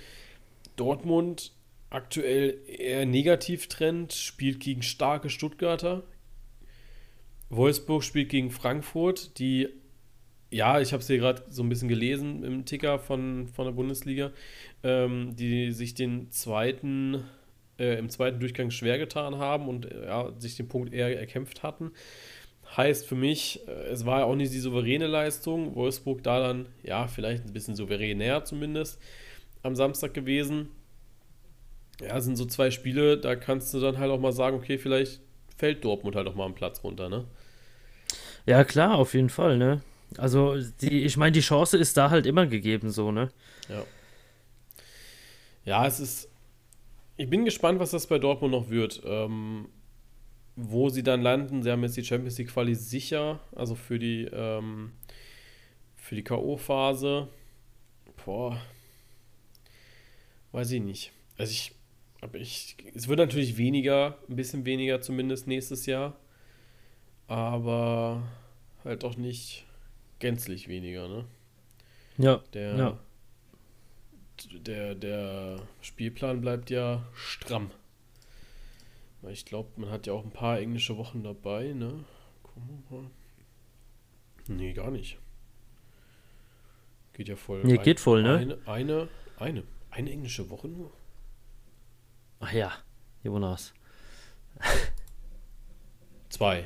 [0.75, 1.53] Dortmund
[1.91, 6.03] aktuell eher Negativtrend, spielt gegen starke Stuttgarter.
[7.51, 9.69] Wolfsburg spielt gegen Frankfurt, die
[10.51, 13.73] ja, ich habe es hier gerade so ein bisschen gelesen im Ticker von, von der
[13.73, 14.33] Bundesliga,
[14.83, 17.23] ähm, die sich den zweiten,
[17.79, 21.63] äh, im zweiten Durchgang schwer getan haben und äh, ja, sich den Punkt eher erkämpft
[21.63, 21.93] hatten.
[22.77, 25.75] Heißt für mich, äh, es war ja auch nicht die souveräne Leistung.
[25.75, 29.01] Wolfsburg da dann, ja, vielleicht ein bisschen souveränär zumindest
[29.63, 30.69] am Samstag gewesen.
[32.01, 35.21] Ja, sind so zwei Spiele, da kannst du dann halt auch mal sagen, okay, vielleicht
[35.57, 37.25] fällt Dortmund halt auch mal einen Platz runter, ne?
[38.47, 39.83] Ja, klar, auf jeden Fall, ne?
[40.17, 43.31] Also, die, ich meine, die Chance ist da halt immer gegeben, so, ne?
[43.69, 43.85] Ja.
[45.65, 46.31] Ja, es ist.
[47.19, 49.03] Ich bin gespannt, was das bei Dortmund noch wird.
[49.05, 49.69] Ähm,
[50.61, 51.63] wo sie dann landen.
[51.63, 54.93] Sie haben jetzt die Champions League Quali sicher, also für die, ähm,
[55.95, 57.29] für die K.O.-Phase.
[58.25, 58.61] Boah.
[60.51, 61.13] Weiß ich nicht.
[61.37, 61.73] Also ich,
[62.21, 66.17] aber ich, es wird natürlich weniger, ein bisschen weniger zumindest nächstes Jahr.
[67.27, 68.23] Aber
[68.85, 69.67] halt doch nicht
[70.19, 71.25] gänzlich weniger, ne?
[72.17, 72.43] Ja.
[72.55, 72.99] Der, ja.
[74.61, 77.71] Der, der Spielplan bleibt ja stramm.
[79.21, 82.05] Weil ich glaube, man hat ja auch ein paar englische Wochen dabei, ne?
[84.47, 85.19] Nee, gar nicht.
[87.13, 87.63] Geht ja voll.
[87.65, 88.39] Nee, geht voll, ne?
[88.39, 90.93] Eine, eine, eine, eine englische Woche nur.
[92.41, 92.73] Ach ja,
[93.23, 93.75] Jonas.
[96.29, 96.65] Zwei.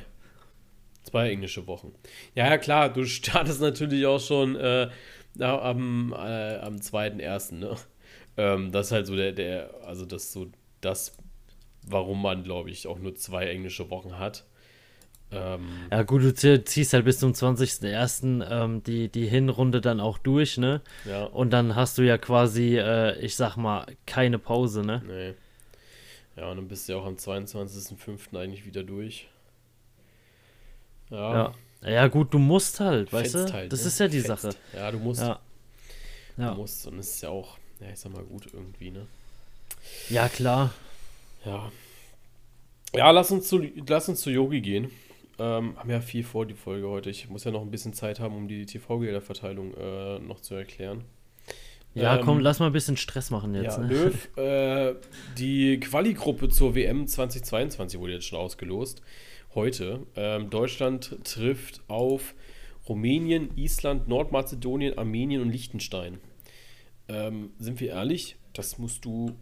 [1.03, 1.93] Zwei englische Wochen.
[2.35, 4.89] Ja, ja, klar, du startest natürlich auch schon äh,
[5.39, 7.75] am, äh, am 2.1., ne?
[8.35, 10.47] Ähm, das ist halt so der, der, also das so
[10.81, 11.15] das,
[11.85, 14.45] warum man, glaube ich, auch nur zwei englische Wochen hat.
[15.31, 18.45] Ähm, ja, gut, du ziehst halt bis zum 20.01.
[18.49, 20.81] Ähm, die, die Hinrunde dann auch durch, ne?
[21.05, 21.25] Ja.
[21.25, 25.01] Und dann hast du ja quasi, äh, ich sag mal, keine Pause, ne?
[25.05, 25.33] Nee.
[26.35, 28.37] Ja, und dann bist du ja auch am 22.05.
[28.37, 29.27] eigentlich wieder durch.
[31.09, 31.33] Ja.
[31.33, 31.53] ja.
[31.85, 33.53] Ja, gut, du musst halt, weißt du?
[33.53, 33.87] Halt, das ne?
[33.87, 34.43] ist ja die Fetzt.
[34.43, 34.55] Sache.
[34.73, 35.21] Ja, du musst.
[35.21, 35.39] Ja.
[36.37, 36.51] ja.
[36.51, 36.87] Du musst.
[36.87, 39.05] Und es ist ja auch, ja, ich sag mal, gut irgendwie, ne?
[40.09, 40.73] Ja, klar.
[41.45, 41.71] Ja.
[42.95, 44.91] Ja, lass uns zu, lass uns zu Yogi gehen.
[45.39, 47.09] Ähm, haben ja viel vor, die Folge heute.
[47.09, 51.03] Ich muss ja noch ein bisschen Zeit haben, um die TV-Gelderverteilung äh, noch zu erklären.
[51.93, 53.77] Ja, ähm, komm, lass mal ein bisschen Stress machen jetzt.
[53.77, 53.87] Ja, ne?
[53.87, 54.95] Löw, äh,
[55.37, 59.01] die Quali-Gruppe zur WM 2022 wurde jetzt schon ausgelost
[59.55, 60.05] heute.
[60.15, 62.33] Ähm, Deutschland trifft auf
[62.87, 66.19] Rumänien, Island, Nordmazedonien, Armenien und Liechtenstein.
[67.07, 69.35] Ähm, sind wir ehrlich, das musst du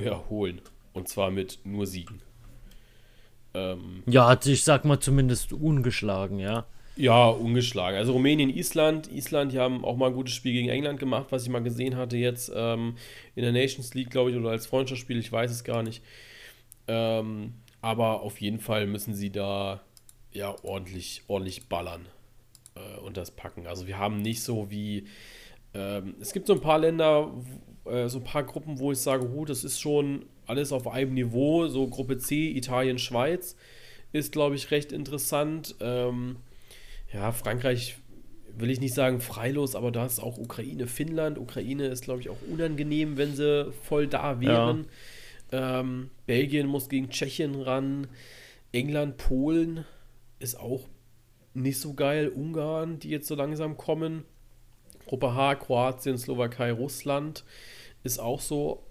[0.00, 0.60] ja, holen.
[0.92, 2.22] Und zwar mit nur Siegen.
[3.52, 6.66] Ähm, ja, ich sag mal zumindest ungeschlagen, ja.
[6.96, 7.98] Ja, ungeschlagen.
[7.98, 9.10] Also Rumänien, Island.
[9.10, 11.96] Island, die haben auch mal ein gutes Spiel gegen England gemacht, was ich mal gesehen
[11.96, 12.96] hatte jetzt ähm,
[13.34, 16.02] in der Nations League, glaube ich, oder als Freundschaftsspiel, ich weiß es gar nicht.
[16.86, 19.80] Ähm, aber auf jeden Fall müssen sie da
[20.32, 22.06] ja ordentlich, ordentlich ballern
[22.76, 23.66] äh, und das packen.
[23.66, 25.06] Also wir haben nicht so wie.
[25.74, 27.32] Ähm, es gibt so ein paar Länder,
[27.86, 31.14] äh, so ein paar Gruppen, wo ich sage, oh, das ist schon alles auf einem
[31.14, 31.66] Niveau.
[31.66, 33.56] So Gruppe C, Italien, Schweiz
[34.12, 35.74] ist, glaube ich, recht interessant.
[35.80, 36.36] Ähm,
[37.14, 37.96] ja, Frankreich
[38.56, 41.38] will ich nicht sagen freilos, aber da ist auch Ukraine, Finnland.
[41.38, 44.86] Ukraine ist, glaube ich, auch unangenehm, wenn sie voll da wären.
[45.52, 45.80] Ja.
[45.80, 48.08] Ähm, Belgien muss gegen Tschechien ran.
[48.72, 49.84] England, Polen
[50.40, 50.88] ist auch
[51.54, 52.28] nicht so geil.
[52.28, 54.24] Ungarn, die jetzt so langsam kommen.
[55.06, 57.44] Gruppe H, Kroatien, Slowakei, Russland
[58.02, 58.84] ist auch so,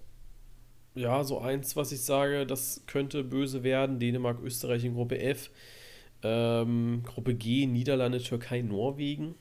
[0.94, 3.98] ja, so eins, was ich sage, das könnte böse werden.
[3.98, 5.50] Dänemark, Österreich in Gruppe F.
[6.24, 9.34] Ähm, Gruppe G, Niederlande, Türkei, Norwegen.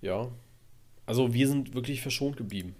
[0.00, 0.28] Ja.
[1.06, 2.74] Also wir sind wirklich verschont geblieben.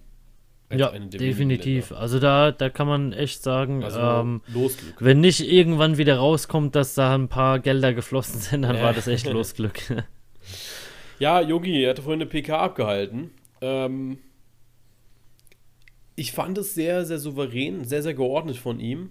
[0.75, 1.93] Ja, definitiv.
[1.93, 4.95] Also da, da kann man echt sagen, also ähm, Losglück.
[5.01, 8.83] wenn nicht irgendwann wieder rauskommt, dass da ein paar Gelder geflossen sind, dann ja.
[8.83, 9.81] war das echt Losglück.
[11.19, 13.33] ja, Yogi hatte vorhin eine PK abgehalten.
[13.61, 14.19] Ähm,
[16.17, 19.11] ich fand es sehr, sehr souverän, sehr, sehr geordnet von ihm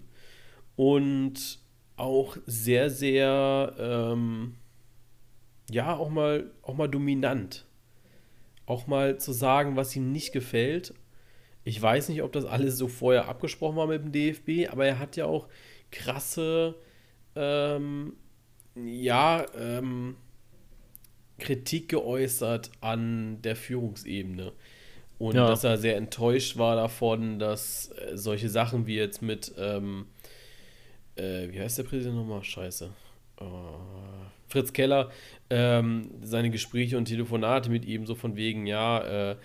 [0.76, 1.60] und
[2.02, 4.56] auch sehr, sehr, ähm,
[5.70, 7.66] ja, auch mal, auch mal dominant.
[8.66, 10.94] Auch mal zu sagen, was ihm nicht gefällt,
[11.64, 14.98] ich weiß nicht, ob das alles so vorher abgesprochen war mit dem DFB, aber er
[14.98, 15.48] hat ja auch
[15.92, 16.76] krasse,
[17.36, 18.14] ähm,
[18.76, 20.16] ja, ähm,
[21.38, 24.54] Kritik geäußert an der Führungsebene.
[25.20, 25.48] Und ja.
[25.48, 30.08] dass er sehr enttäuscht war davon, dass äh, solche Sachen wie jetzt mit, ähm,
[31.22, 32.44] äh, wie heißt der Präsident nochmal?
[32.44, 32.90] Scheiße.
[33.40, 33.46] Uh,
[34.48, 35.10] Fritz Keller,
[35.50, 39.36] ähm, seine Gespräche und Telefonate mit ihm so von wegen, ja, äh,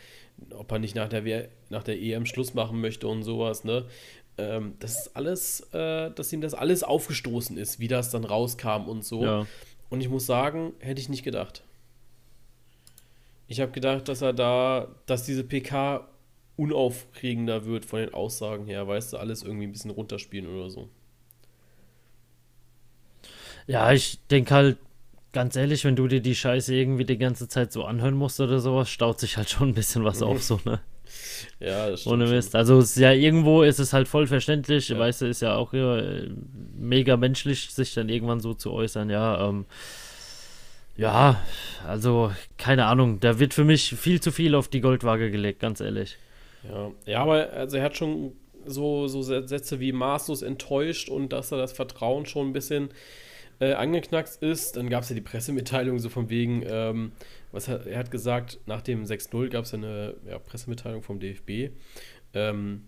[0.50, 3.86] ob er nicht nach der, nach der EM Schluss machen möchte und sowas, ne?
[4.38, 8.86] Ähm, das ist alles, äh, dass ihm das alles aufgestoßen ist, wie das dann rauskam
[8.88, 9.24] und so.
[9.24, 9.46] Ja.
[9.88, 11.62] Und ich muss sagen, hätte ich nicht gedacht.
[13.48, 16.06] Ich habe gedacht, dass er da, dass diese PK
[16.56, 20.88] unaufregender wird von den Aussagen her, weißt du, alles irgendwie ein bisschen runterspielen oder so.
[23.66, 24.78] Ja, ich denke halt,
[25.32, 28.58] ganz ehrlich, wenn du dir die Scheiße irgendwie die ganze Zeit so anhören musst oder
[28.58, 30.80] sowas, staut sich halt schon ein bisschen was auf, so, ne?
[31.60, 32.14] Ja, das stimmt.
[32.14, 32.52] Ohne Mist.
[32.52, 32.58] Schon.
[32.58, 34.88] Also, ja, irgendwo ist es halt voll verständlich.
[34.88, 34.98] Ja.
[34.98, 36.28] Weißt du, ist ja auch äh,
[36.76, 39.10] mega menschlich, sich dann irgendwann so zu äußern.
[39.10, 39.66] Ja, ähm,
[40.96, 41.40] ja,
[41.86, 43.20] also, keine Ahnung.
[43.20, 46.16] Da wird für mich viel zu viel auf die Goldwaage gelegt, ganz ehrlich.
[46.68, 48.32] Ja, ja aber also er hat schon
[48.64, 52.90] so, so Sätze wie maßlos enttäuscht und dass er das Vertrauen schon ein bisschen
[53.60, 54.76] äh, angeknackst ist.
[54.76, 57.12] Dann gab es ja die Pressemitteilung so von wegen, ähm,
[57.52, 61.70] was hat, er hat gesagt, nach dem 6-0 gab es eine ja, Pressemitteilung vom DFB.
[62.34, 62.82] Ähm,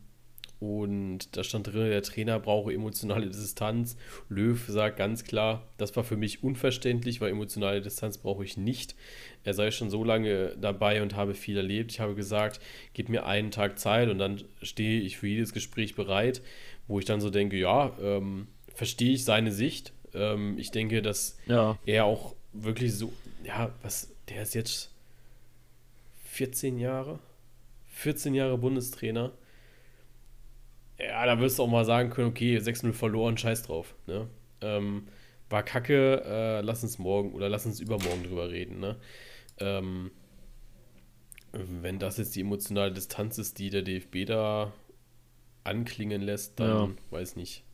[0.60, 3.96] und da stand drin, der Trainer brauche emotionale Distanz.
[4.28, 8.96] Löw sagt ganz klar, das war für mich unverständlich, weil emotionale Distanz brauche ich nicht.
[9.44, 11.92] Er sei schon so lange dabei und habe viel erlebt.
[11.92, 12.60] Ich habe gesagt,
[12.92, 16.42] gib mir einen Tag Zeit und dann stehe ich für jedes Gespräch bereit,
[16.88, 21.38] wo ich dann so denke, ja, ähm, verstehe ich seine Sicht, ähm, ich denke, dass
[21.46, 21.78] ja.
[21.86, 23.12] er auch wirklich so,
[23.44, 24.90] ja, was, der ist jetzt
[26.24, 27.18] 14 Jahre,
[27.88, 29.32] 14 Jahre Bundestrainer.
[30.98, 33.94] Ja, da wirst du auch mal sagen können, okay, 6-0 verloren, scheiß drauf.
[34.06, 34.28] Ne?
[34.60, 35.08] Ähm,
[35.48, 38.80] war kacke, äh, lass uns morgen oder lass uns übermorgen drüber reden.
[38.80, 38.96] Ne?
[39.58, 40.10] Ähm,
[41.52, 44.72] wenn das jetzt die emotionale Distanz ist, die der DFB da
[45.64, 46.96] anklingen lässt, dann ja.
[47.10, 47.64] weiß nicht.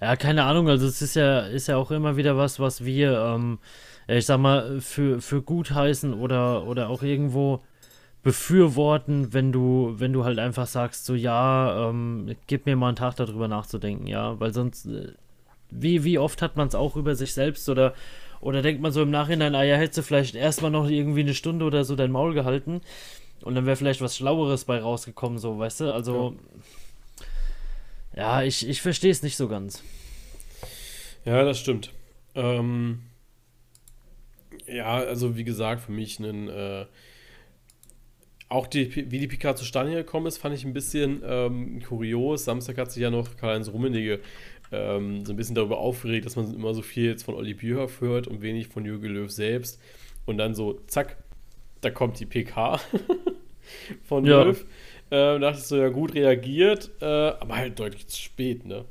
[0.00, 3.18] Ja, keine Ahnung, also es ist ja, ist ja auch immer wieder was, was wir,
[3.18, 3.58] ähm,
[4.08, 7.62] ich sag mal, für, für gut heißen oder, oder auch irgendwo
[8.22, 12.96] befürworten, wenn du, wenn du halt einfach sagst, so ja, ähm, gib mir mal einen
[12.96, 15.12] Tag darüber nachzudenken, ja, weil sonst, äh,
[15.70, 17.94] wie, wie oft hat man es auch über sich selbst oder,
[18.40, 21.34] oder denkt man so im Nachhinein, ah ja, hättest du vielleicht erstmal noch irgendwie eine
[21.34, 22.80] Stunde oder so dein Maul gehalten
[23.42, 26.34] und dann wäre vielleicht was Schlaueres bei rausgekommen, so, weißt du, also.
[26.36, 26.60] Ja
[28.16, 29.82] ja, ich, ich verstehe es nicht so ganz.
[31.24, 31.92] Ja, das stimmt.
[32.34, 33.02] Ähm,
[34.66, 36.48] ja, also wie gesagt, für mich ein.
[36.48, 36.86] Äh,
[38.50, 42.44] auch die, wie die PK zustande gekommen ist, fand ich ein bisschen ähm, kurios.
[42.44, 44.20] Samstag hat sich ja noch Karl-Heinz Rummenigge
[44.70, 48.00] ähm, so ein bisschen darüber aufgeregt, dass man immer so viel jetzt von Olli Bierhoff
[48.00, 49.80] hört und wenig von Jürgen Löw selbst.
[50.26, 51.16] Und dann so, zack,
[51.80, 52.80] da kommt die PK
[54.04, 54.42] von ja.
[54.42, 54.64] Löw.
[55.10, 58.84] Äh, dachte ich so, ja gut reagiert, äh, aber halt deutlich zu spät, ne?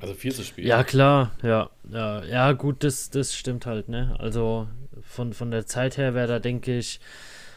[0.00, 0.64] Also viel zu spät.
[0.64, 1.70] Ja, klar, ja.
[1.90, 4.16] Ja, ja gut, das, das stimmt halt, ne?
[4.18, 4.68] Also
[5.02, 7.00] von, von der Zeit her wäre da, denke ich,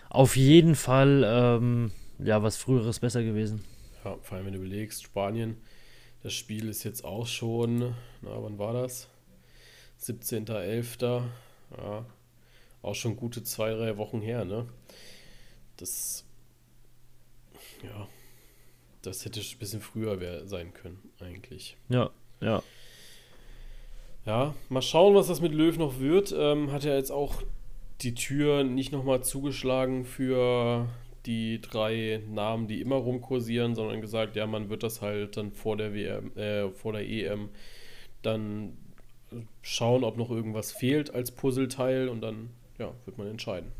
[0.10, 3.64] auf jeden Fall ähm, ja was Früheres besser gewesen.
[4.04, 5.58] Ja, vor allem wenn du überlegst, Spanien,
[6.24, 7.80] das Spiel ist jetzt auch schon,
[8.22, 9.10] na, wann war das?
[10.02, 11.24] 17.11.
[11.78, 12.06] Ja,
[12.82, 14.68] auch schon gute zwei, drei Wochen her, ne?
[15.78, 16.25] Das
[17.86, 18.08] ja,
[19.02, 21.78] das hätte ein bisschen früher sein können, eigentlich.
[21.90, 22.10] Ja,
[22.42, 22.62] ja.
[24.26, 26.34] Ja, mal schauen, was das mit Löw noch wird.
[26.36, 27.44] Ähm, hat er jetzt auch
[28.02, 30.90] die Tür nicht nochmal zugeschlagen für
[31.26, 35.78] die drei Namen, die immer rumkursieren, sondern gesagt, ja, man wird das halt dann vor
[35.78, 37.50] der WM, äh, vor der EM
[38.22, 38.78] dann
[39.62, 43.72] schauen, ob noch irgendwas fehlt als Puzzleteil und dann, ja, wird man entscheiden.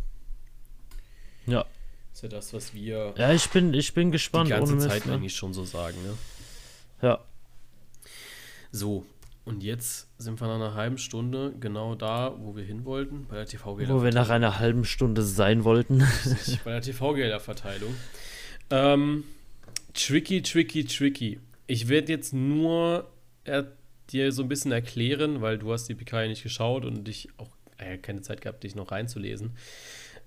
[2.16, 2.20] Ja.
[2.20, 4.48] ist ja das, was wir ja, ich bin, ich bin gespannt.
[4.48, 5.14] die ganze Mist, Zeit ne?
[5.16, 6.14] eigentlich schon so sagen, ne?
[7.02, 7.20] Ja.
[8.72, 9.06] So,
[9.44, 13.36] und jetzt sind wir nach einer halben Stunde genau da, wo wir hin wollten, bei
[13.36, 13.94] der TV-Gelder.
[13.94, 16.00] Wo wir nach einer halben Stunde sein wollten.
[16.64, 17.94] bei der TV-Gelderverteilung.
[18.70, 19.26] Ähm,
[19.94, 21.40] tricky, tricky, tricky.
[21.68, 23.12] Ich werde jetzt nur
[23.44, 23.64] äh,
[24.10, 27.28] dir so ein bisschen erklären, weil du hast die PK ja nicht geschaut und ich
[27.38, 29.52] auch äh, keine Zeit gehabt, dich noch reinzulesen.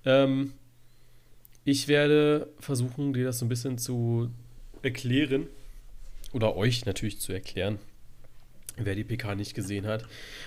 [0.05, 0.53] Ähm,
[1.65, 4.29] ich werde versuchen, dir das so ein bisschen zu
[4.81, 5.47] erklären
[6.33, 7.79] oder euch natürlich zu erklären,
[8.77, 10.05] wer die PK nicht gesehen hat.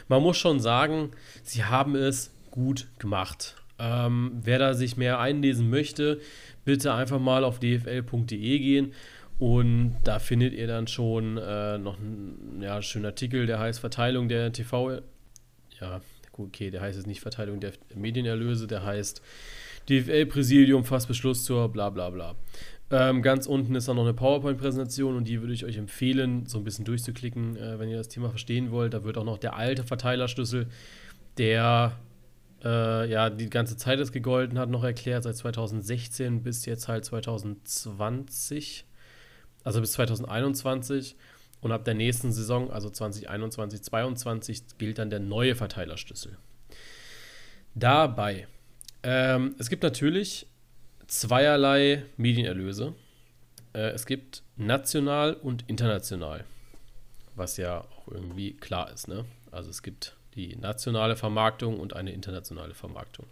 [0.08, 1.10] Man muss schon sagen,
[1.42, 3.56] sie haben es gut gemacht.
[3.78, 6.20] Ähm, wer da sich mehr einlesen möchte,
[6.64, 8.92] bitte einfach mal auf dfl.de gehen
[9.38, 14.28] und da findet ihr dann schon äh, noch einen ja, schönen Artikel, der heißt Verteilung
[14.28, 15.00] der TV.
[15.80, 16.00] Ja,
[16.38, 19.20] okay, der heißt jetzt nicht Verteilung der Medienerlöse, der heißt
[19.88, 22.34] DFL-Präsidium fasst Beschluss zur bla bla bla.
[22.90, 26.58] Ähm, ganz unten ist dann noch eine PowerPoint-Präsentation und die würde ich euch empfehlen, so
[26.58, 28.92] ein bisschen durchzuklicken, äh, wenn ihr das Thema verstehen wollt.
[28.92, 30.66] Da wird auch noch der alte Verteilerschlüssel,
[31.38, 31.98] der
[32.62, 37.06] äh, ja die ganze Zeit das gegolten hat, noch erklärt, seit 2016 bis jetzt halt
[37.06, 38.84] 2020,
[39.64, 41.16] also bis 2021.
[41.62, 46.36] Und ab der nächsten Saison, also 2021, 2022, gilt dann der neue Verteilerschlüssel.
[47.74, 48.48] Dabei,
[49.02, 50.46] ähm, es gibt natürlich
[51.06, 52.94] zweierlei Medienerlöse.
[53.74, 56.44] Äh, es gibt national und international,
[57.34, 59.08] was ja auch irgendwie klar ist.
[59.08, 59.24] Ne?
[59.50, 63.26] Also es gibt die nationale Vermarktung und eine internationale Vermarktung.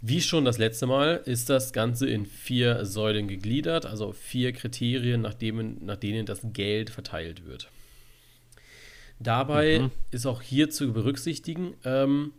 [0.00, 5.20] Wie schon das letzte Mal ist das Ganze in vier Säulen gegliedert, also vier Kriterien,
[5.20, 7.70] nach, dem, nach denen das Geld verteilt wird.
[9.20, 9.90] Dabei Mhm.
[10.10, 12.32] ist auch hier zu berücksichtigen, ähm,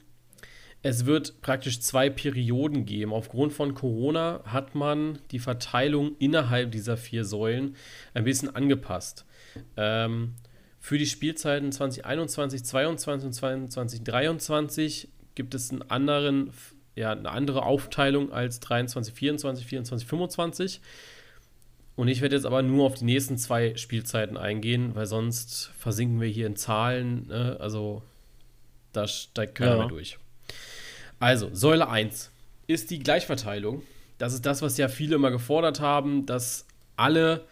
[0.84, 3.14] es wird praktisch zwei Perioden geben.
[3.14, 7.76] Aufgrund von Corona hat man die Verteilung innerhalb dieser vier Säulen
[8.14, 9.26] ein bisschen angepasst.
[9.78, 10.36] Ähm,
[10.80, 16.52] für die Spielzeiten 2021, 22 und 22, 23 gibt es einen anderen,
[16.96, 20.82] ja, eine andere Aufteilung als 23, 24, 24, 25.
[21.96, 26.20] Und ich werde jetzt aber nur auf die nächsten zwei Spielzeiten eingehen, weil sonst versinken
[26.20, 27.28] wir hier in Zahlen.
[27.28, 27.56] Ne?
[27.62, 28.04] Also
[28.92, 29.78] da steigt keiner Ja.
[29.78, 30.18] mehr durch.
[31.24, 32.32] Also, Säule 1
[32.68, 33.82] ist die Gleichverteilung.
[34.18, 37.46] Das ist das, was ja viele immer gefordert haben, dass alle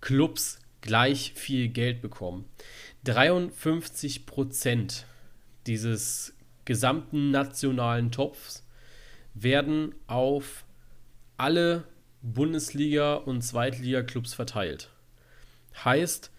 [0.00, 2.46] Clubs gleich viel Geld bekommen.
[3.04, 5.04] 53 Prozent
[5.66, 6.32] dieses
[6.64, 8.66] gesamten nationalen Topfs
[9.34, 10.64] werden auf
[11.36, 11.84] alle
[12.22, 14.88] Bundesliga- und Zweitliga-Clubs verteilt.
[15.84, 16.30] Heißt,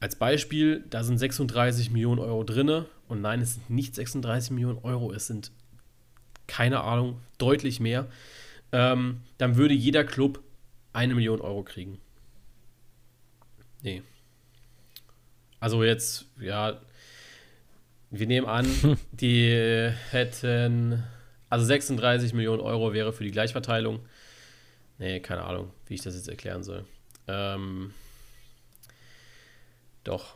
[0.00, 4.78] als Beispiel, da sind 36 Millionen Euro drinne und nein, es sind nicht 36 Millionen
[4.78, 5.52] Euro, es sind
[6.52, 8.08] keine Ahnung, deutlich mehr.
[8.72, 10.42] Ähm, dann würde jeder Club
[10.92, 11.98] eine Million Euro kriegen.
[13.80, 14.02] Nee.
[15.60, 16.78] Also jetzt, ja,
[18.10, 18.66] wir nehmen an,
[19.12, 21.02] die hätten,
[21.48, 24.00] also 36 Millionen Euro wäre für die Gleichverteilung.
[24.98, 26.84] Nee, keine Ahnung, wie ich das jetzt erklären soll.
[27.28, 27.94] Ähm,
[30.04, 30.34] doch.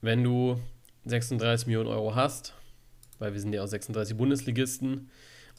[0.00, 0.58] Wenn du
[1.04, 2.54] 36 Millionen Euro hast,
[3.18, 5.10] weil wir sind ja auch 36 Bundesligisten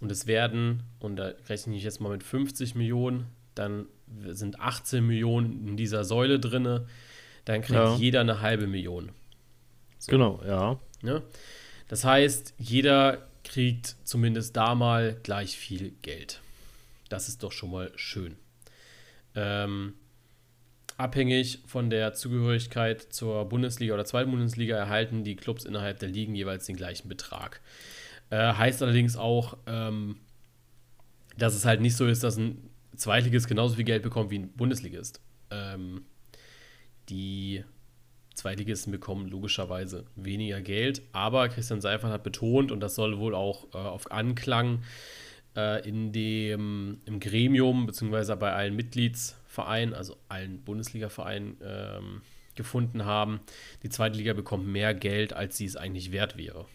[0.01, 3.85] und es werden, und da rechne ich jetzt mal mit 50 Millionen, dann
[4.27, 6.87] sind 18 Millionen in dieser Säule drinne,
[7.45, 7.95] dann kriegt Ja.
[7.95, 9.11] jeder eine halbe Million.
[9.97, 10.11] So.
[10.11, 10.79] Genau, ja.
[11.01, 11.21] Ne?
[11.87, 16.41] Das heißt, jeder kriegt zumindest da mal gleich viel Geld.
[17.09, 18.35] Das ist doch schon mal schön.
[19.35, 19.93] Ähm,
[20.99, 26.35] abhängig von der Zugehörigkeit zur Bundesliga oder zweiten Bundesliga erhalten die Clubs innerhalb der Ligen
[26.35, 27.61] jeweils den gleichen Betrag.
[28.29, 30.17] Äh, heißt allerdings auch, ähm,
[31.37, 34.51] dass es halt nicht so ist, dass ein Zweitligist genauso viel Geld bekommt wie ein
[34.51, 35.21] Bundesligist.
[35.51, 36.01] Ähm,
[37.07, 37.63] die
[38.33, 43.73] Zweitligisten bekommen logischerweise weniger Geld, aber Christian Seifert hat betont, und das soll wohl auch
[43.73, 44.83] äh, auf Anklang
[45.55, 48.75] äh, in dem, im Gremium beziehungsweise bei allen
[49.49, 52.21] Mitgliedsvereinen, also allen Bundesliga-Vereinen ähm,
[52.55, 53.39] gefunden haben,
[53.83, 56.65] die zweite Liga bekommt mehr Geld, als sie es eigentlich wert wäre.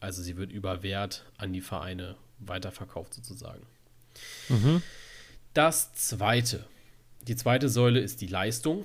[0.00, 3.66] Also sie wird über Wert an die Vereine weiterverkauft sozusagen.
[4.48, 4.82] Mhm.
[5.54, 6.64] Das zweite,
[7.22, 8.84] die zweite Säule ist die Leistung.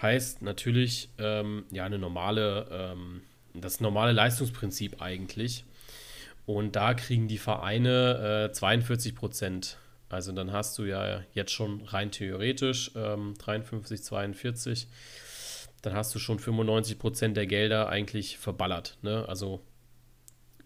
[0.00, 3.22] Heißt natürlich, ähm, ja, eine normale, ähm,
[3.54, 5.64] das normale Leistungsprinzip eigentlich.
[6.44, 9.78] Und da kriegen die Vereine äh, 42 Prozent.
[10.12, 14.86] Also dann hast du ja jetzt schon rein theoretisch ähm, 53, 42.
[15.80, 18.98] Dann hast du schon 95 Prozent der Gelder eigentlich verballert.
[19.00, 19.24] Ne?
[19.26, 19.62] Also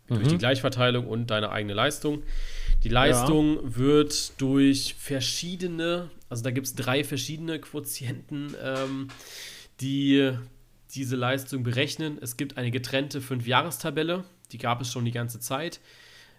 [0.08, 0.16] mhm.
[0.16, 2.24] durch die Gleichverteilung und deine eigene Leistung.
[2.82, 3.76] Die Leistung ja.
[3.76, 9.08] wird durch verschiedene, also da gibt es drei verschiedene Quotienten, ähm,
[9.80, 10.32] die
[10.94, 12.18] diese Leistung berechnen.
[12.20, 15.80] Es gibt eine getrennte Fünfjahrestabelle, die gab es schon die ganze Zeit.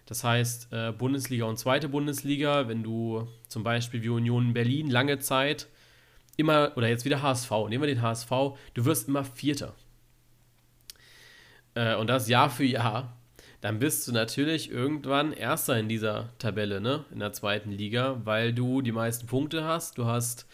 [0.08, 5.18] Das heißt, äh, Bundesliga und zweite Bundesliga, wenn du zum Beispiel wie Union Berlin lange
[5.18, 5.68] Zeit
[6.38, 8.30] immer, oder jetzt wieder HSV, nehmen wir den HSV,
[8.72, 9.74] du wirst immer Vierter.
[11.74, 13.18] Äh, und das Jahr für Jahr.
[13.60, 17.04] Dann bist du natürlich irgendwann Erster in dieser Tabelle, ne?
[17.12, 19.98] In der zweiten Liga, weil du die meisten Punkte hast.
[19.98, 20.46] Du hast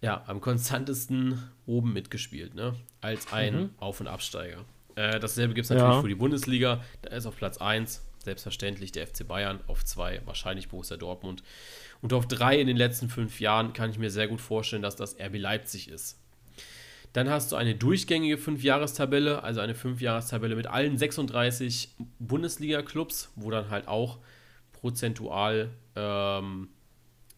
[0.00, 2.76] ja am konstantesten oben mitgespielt, ne?
[3.00, 3.70] Als ein mhm.
[3.78, 4.64] Auf- und Absteiger.
[4.94, 6.02] Äh, dasselbe gibt es natürlich ja.
[6.02, 6.84] für die Bundesliga.
[7.02, 11.42] Da ist auf Platz 1 selbstverständlich der FC Bayern, auf 2 wahrscheinlich Borussia Dortmund.
[12.02, 14.96] Und auf 3 in den letzten fünf Jahren kann ich mir sehr gut vorstellen, dass
[14.96, 16.18] das RB Leipzig ist.
[17.14, 23.70] Dann hast du eine durchgängige Fünfjahrestabelle, also eine Fünfjahrestabelle mit allen 36 Bundesliga-Clubs, wo dann
[23.70, 24.18] halt auch
[24.72, 26.68] prozentual ähm,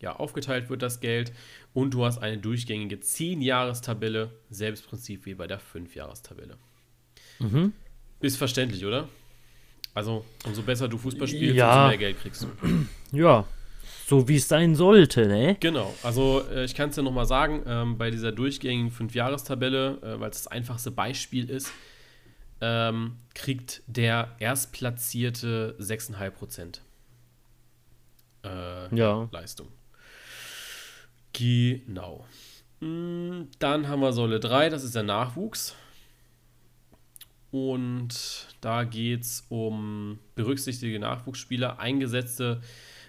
[0.01, 1.33] ja, aufgeteilt wird das Geld.
[1.75, 6.57] Und du hast eine durchgängige 10-Jahrestabelle, selbes Prinzip wie bei der 5-Jahrestabelle.
[7.39, 7.73] Mhm.
[8.21, 9.09] Ist verständlich, oder?
[9.95, 11.75] Also, umso besser du Fußball spielst, ja.
[11.75, 12.49] umso mehr Geld kriegst du.
[13.11, 13.47] Ja,
[14.07, 15.57] so wie es sein sollte, ne?
[15.61, 20.21] Genau, also äh, ich kann es ja nochmal sagen, ähm, bei dieser durchgängigen Fünfjahrestabelle, äh,
[20.21, 21.73] weil es das einfachste Beispiel ist,
[22.61, 26.83] ähm, kriegt der Erstplatzierte 6,5 Prozent
[28.45, 29.29] äh, ja.
[29.31, 29.69] Leistung.
[31.33, 32.25] Genau.
[32.81, 35.75] Hm, dann haben wir Säule 3, das ist der Nachwuchs.
[37.51, 42.61] Und da geht es um berücksichtigte Nachwuchsspieler, eingesetzte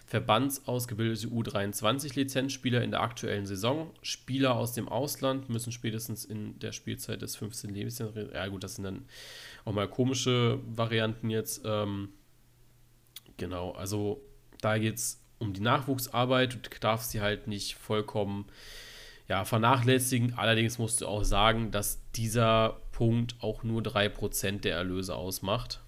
[0.09, 3.91] verbandsausgebildete U23-Lizenzspieler in der aktuellen Saison.
[4.01, 7.69] Spieler aus dem Ausland müssen spätestens in der Spielzeit des 15.
[7.69, 9.05] Lebensjahres, ja gut, das sind dann
[9.65, 11.61] auch mal komische Varianten jetzt.
[11.63, 12.09] Ähm,
[13.37, 14.19] genau, also
[14.61, 16.55] da geht es um die Nachwuchsarbeit.
[16.55, 18.45] Du darfst sie halt nicht vollkommen
[19.27, 20.33] ja, vernachlässigen.
[20.33, 25.79] Allerdings musst du auch sagen, dass dieser Punkt auch nur 3% der Erlöse ausmacht.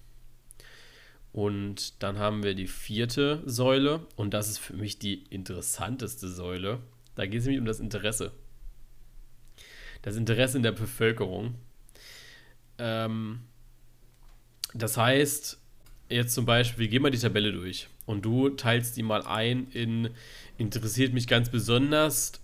[1.30, 6.80] Und dann haben wir die vierte Säule und das ist für mich die interessanteste Säule.
[7.14, 8.32] Da geht es nämlich um das Interesse.
[10.00, 11.56] Das Interesse in der Bevölkerung.
[12.78, 13.40] Ähm,
[14.72, 15.60] das heißt,
[16.08, 19.68] jetzt zum Beispiel, wir gehen mal die Tabelle durch und du teilst die mal ein
[19.72, 20.08] in
[20.56, 22.41] interessiert mich ganz besonders,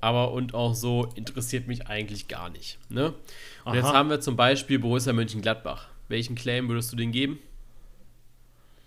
[0.00, 2.78] aber und auch so interessiert mich eigentlich gar nicht.
[2.88, 3.08] Ne?
[3.08, 3.16] Und
[3.64, 3.74] Aha.
[3.74, 5.88] jetzt haben wir zum Beispiel Borussia Mönchengladbach.
[6.08, 7.38] Welchen Claim würdest du den geben?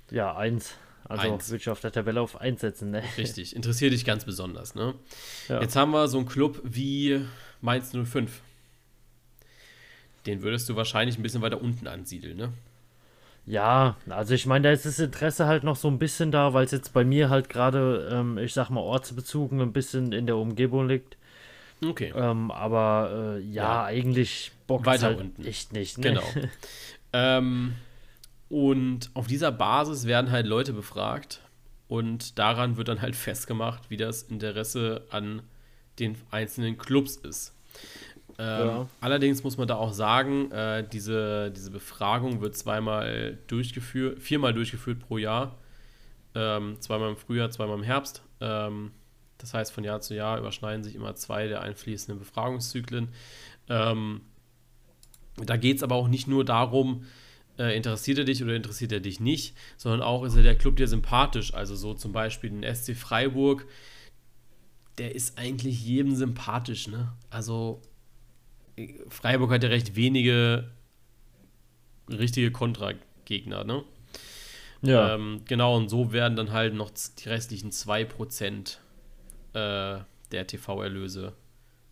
[0.10, 0.76] Ja, eins.
[1.04, 1.50] Also eins.
[1.50, 3.04] würde ich auf der Tabelle auf eins setzen, ne?
[3.18, 4.96] Richtig, interessiert dich ganz besonders, ne?
[5.50, 5.62] Ja.
[5.62, 7.26] Jetzt haben wir so einen Club wie
[7.60, 8.42] Mainz 05.
[10.26, 12.54] Den würdest du wahrscheinlich ein bisschen weiter unten ansiedeln, ne?
[13.46, 16.66] Ja, also ich meine, da ist das Interesse halt noch so ein bisschen da, weil
[16.66, 20.38] es jetzt bei mir halt gerade, ähm, ich sag mal, ortsbezogen ein bisschen in der
[20.38, 21.18] Umgebung liegt.
[21.84, 22.14] Okay.
[22.16, 25.44] Ähm, aber äh, ja, ja, eigentlich bockt Weiter halt unten.
[25.44, 25.98] echt nicht.
[25.98, 26.04] Ne?
[26.04, 26.24] Genau.
[27.14, 27.74] ähm,
[28.50, 31.42] und auf dieser Basis werden halt Leute befragt
[31.88, 35.42] und daran wird dann halt festgemacht, wie das Interesse an
[36.00, 37.56] den einzelnen Clubs ist.
[38.42, 38.88] Ähm, ja.
[39.02, 45.00] Allerdings muss man da auch sagen, äh, diese, diese Befragung wird zweimal durchgeführt, viermal durchgeführt
[45.00, 45.60] pro Jahr.
[46.34, 48.24] Ähm, zweimal im Frühjahr, zweimal im Herbst.
[48.40, 48.94] Ähm,
[49.38, 53.10] das heißt, von Jahr zu Jahr überschneiden sich immer zwei der einfließenden Befragungszyklen.
[53.70, 54.22] Ähm,
[55.38, 57.06] da geht es aber auch nicht nur darum,
[57.60, 60.78] äh, interessiert er dich oder interessiert er dich nicht, sondern auch ist er der Club
[60.78, 61.54] dir sympathisch.
[61.54, 63.68] Also so zum Beispiel den SC Freiburg,
[64.98, 67.14] der ist eigentlich jedem sympathisch, ne?
[67.30, 67.82] Also
[69.10, 70.72] Freiburg hat ja recht wenige
[72.10, 73.84] richtige Kontragegner, ne?
[74.82, 75.16] Ja.
[75.16, 78.78] Ähm, genau, und so werden dann halt noch die restlichen 2%
[79.54, 80.00] äh,
[80.32, 81.34] der TV-Erlöse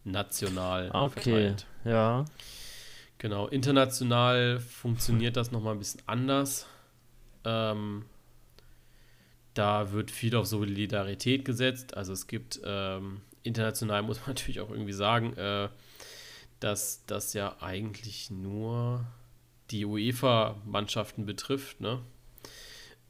[0.04, 1.10] national okay.
[1.10, 1.68] verteilt.
[1.86, 2.26] Ja.
[3.20, 6.68] Genau, international funktioniert das nochmal ein bisschen anders.
[7.44, 8.06] Ähm,
[9.54, 11.96] da wird viel auf Solidarität gesetzt.
[11.98, 15.70] Also es gibt ähm, international, muss man natürlich auch irgendwie sagen, äh,
[16.60, 19.06] dass das ja eigentlich nur
[19.72, 22.02] die UEFA-Mannschaften betrifft, ne?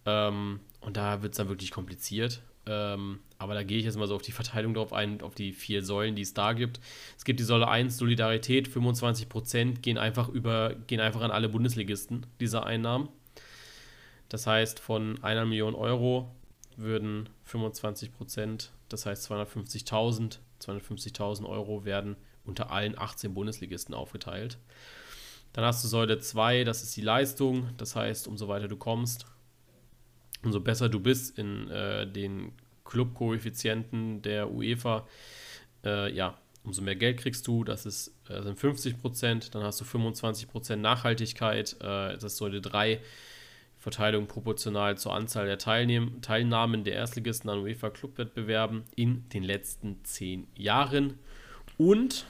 [0.06, 2.42] Ähm, und da wird es dann wirklich kompliziert.
[2.66, 5.54] Ähm, aber da gehe ich jetzt mal so auf die Verteilung drauf ein, auf die
[5.54, 6.80] vier Säulen, die es da gibt.
[7.18, 12.26] Es gibt die Säule 1, Solidarität, 25% gehen einfach über, gehen einfach an alle Bundesligisten,
[12.40, 13.10] diese Einnahmen.
[14.28, 16.30] Das heißt, von einer Million Euro
[16.76, 22.16] würden 25 Prozent, das heißt 250.000, 250.000 Euro werden
[22.50, 24.58] unter allen 18 Bundesligisten aufgeteilt.
[25.54, 29.26] Dann hast du Säule 2, das ist die Leistung, das heißt, umso weiter du kommst,
[30.44, 32.52] umso besser du bist in äh, den
[32.86, 35.08] Clubkoeffizienten der UEFA,
[35.84, 39.82] äh, ja, umso mehr Geld kriegst du, das ist, äh, sind 50 Prozent, dann hast
[39.82, 43.00] du 25 Prozent Nachhaltigkeit, äh, das ist Säule 3,
[43.80, 50.48] Verteilung proportional zur Anzahl der Teilnehm Teilnahmen der Erstligisten an UEFA-Clubwettbewerben in den letzten zehn
[50.54, 51.18] Jahren.
[51.78, 52.26] Und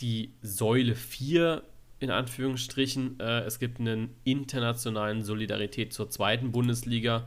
[0.00, 1.62] die Säule 4
[2.00, 3.20] in Anführungsstrichen.
[3.20, 7.26] Äh, es gibt einen internationalen Solidarität zur zweiten Bundesliga.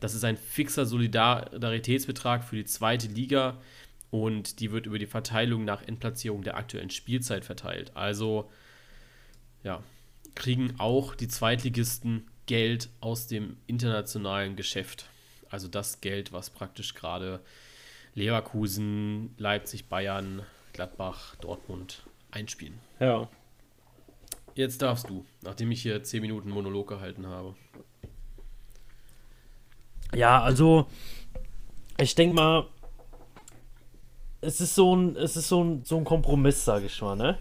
[0.00, 3.58] Das ist ein fixer Solidaritätsbetrag für die zweite Liga
[4.10, 7.92] und die wird über die Verteilung nach Endplatzierung der aktuellen Spielzeit verteilt.
[7.94, 8.50] Also
[9.64, 9.82] ja,
[10.34, 15.06] kriegen auch die Zweitligisten Geld aus dem internationalen Geschäft.
[15.50, 17.40] Also das Geld, was praktisch gerade
[18.14, 20.42] Leverkusen, Leipzig, Bayern,
[20.72, 22.02] Gladbach, Dortmund
[22.38, 22.78] einspielen.
[23.00, 23.28] Ja.
[24.54, 27.54] Jetzt darfst du, nachdem ich hier 10 Minuten Monolog gehalten habe.
[30.14, 30.86] Ja, also
[31.98, 32.66] ich denke mal,
[34.40, 37.38] es ist so ein, es ist so ein, so ein Kompromiss, sage ich mal, ne?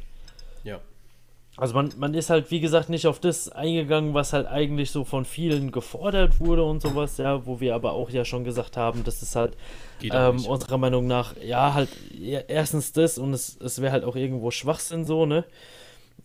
[1.57, 5.03] Also man, man ist halt, wie gesagt, nicht auf das eingegangen, was halt eigentlich so
[5.03, 9.03] von vielen gefordert wurde und sowas, ja, wo wir aber auch ja schon gesagt haben,
[9.03, 9.57] dass es halt
[10.03, 14.15] ähm, unserer Meinung nach, ja, halt ja, erstens das und es, es wäre halt auch
[14.15, 15.45] irgendwo Schwachsinn so, ne?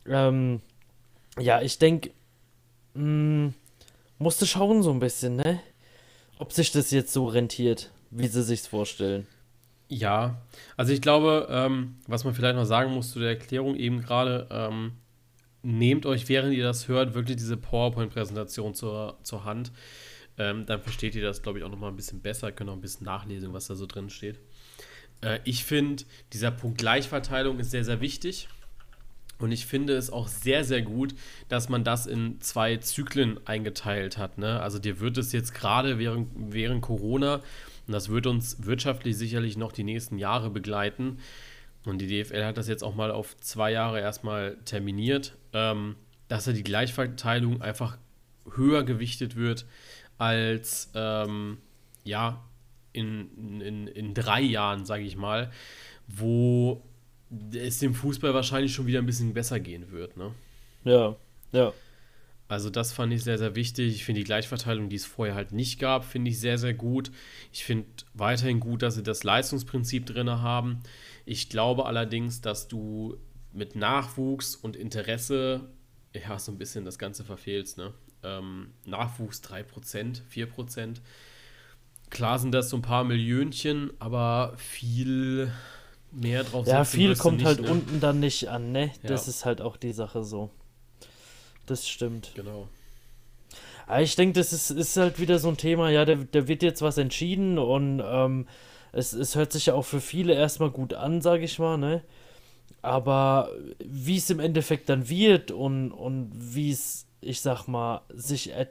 [0.07, 0.61] Ähm,
[1.39, 2.11] ja, ich denke,
[2.95, 3.55] hm,
[4.19, 5.61] musste schauen so ein bisschen, ne?
[6.39, 9.27] Ob sich das jetzt so rentiert, wie sie sich's vorstellen.
[9.89, 10.43] Ja,
[10.77, 14.47] also ich glaube, ähm, was man vielleicht noch sagen muss zu der Erklärung eben gerade,
[14.51, 14.93] ähm,
[15.63, 19.73] nehmt euch, während ihr das hört, wirklich diese PowerPoint-Präsentation zur, zur Hand.
[20.39, 22.81] Ähm, dann versteht ihr das, glaube ich, auch nochmal ein bisschen besser, könnt auch ein
[22.81, 24.39] bisschen nachlesen, was da so drin steht.
[25.21, 28.49] Äh, ich finde, dieser Punkt Gleichverteilung ist sehr, sehr wichtig.
[29.39, 31.15] Und ich finde es auch sehr, sehr gut,
[31.49, 34.39] dass man das in zwei Zyklen eingeteilt hat.
[34.39, 34.61] Ne?
[34.61, 37.43] Also dir wird es jetzt gerade während, während Corona,
[37.87, 41.19] und das wird uns wirtschaftlich sicherlich noch die nächsten Jahre begleiten,
[41.85, 45.97] und die DFL hat das jetzt auch mal auf zwei Jahre erstmal terminiert, ähm,
[46.29, 47.99] dass er die Gleichverteilung einfach
[48.55, 49.67] höher gewichtet wird
[50.19, 51.59] als ähm,
[52.05, 52.43] ja
[52.93, 55.51] in, in, in drei Jahren, sage ich mal,
[56.07, 56.83] wo
[57.53, 60.17] es dem Fußball wahrscheinlich schon wieder ein bisschen besser gehen wird.
[60.17, 60.33] Ne?
[60.85, 61.17] Ja,
[61.53, 61.73] ja.
[62.49, 63.95] Also das fand ich sehr, sehr wichtig.
[63.95, 67.11] Ich finde die Gleichverteilung, die es vorher halt nicht gab, finde ich sehr, sehr gut.
[67.51, 70.81] Ich finde weiterhin gut, dass sie das Leistungsprinzip drin haben.
[71.25, 73.17] Ich glaube allerdings, dass du
[73.53, 75.69] mit Nachwuchs und Interesse
[76.15, 77.79] ja so ein bisschen das Ganze verfehlst.
[77.79, 77.93] Ne?
[78.23, 80.97] Ähm, Nachwuchs 3%, 4%.
[82.11, 85.51] Klar sind das so ein paar Millionchen, aber viel
[86.11, 87.71] mehr drauf Ja, viel kommt nicht, halt ne?
[87.71, 88.91] unten dann nicht an, ne?
[89.03, 89.31] Das ja.
[89.31, 90.51] ist halt auch die Sache so.
[91.65, 92.33] Das stimmt.
[92.35, 92.69] Genau.
[93.87, 96.63] Aber ich denke, das ist, ist halt wieder so ein Thema, ja, da, da wird
[96.63, 98.47] jetzt was entschieden und ähm,
[98.93, 102.03] es, es hört sich ja auch für viele erstmal gut an, sage ich mal, ne?
[102.83, 103.51] Aber
[103.85, 108.69] wie es im Endeffekt dann wird und, und wie es, ich sag mal, sich er,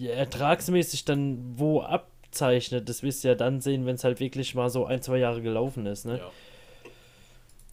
[0.00, 4.70] ertragsmäßig dann wo abzeichnet, das wirst du ja dann sehen, wenn es halt wirklich mal
[4.70, 6.18] so ein, zwei Jahre gelaufen ist, ne?
[6.18, 6.30] Ja.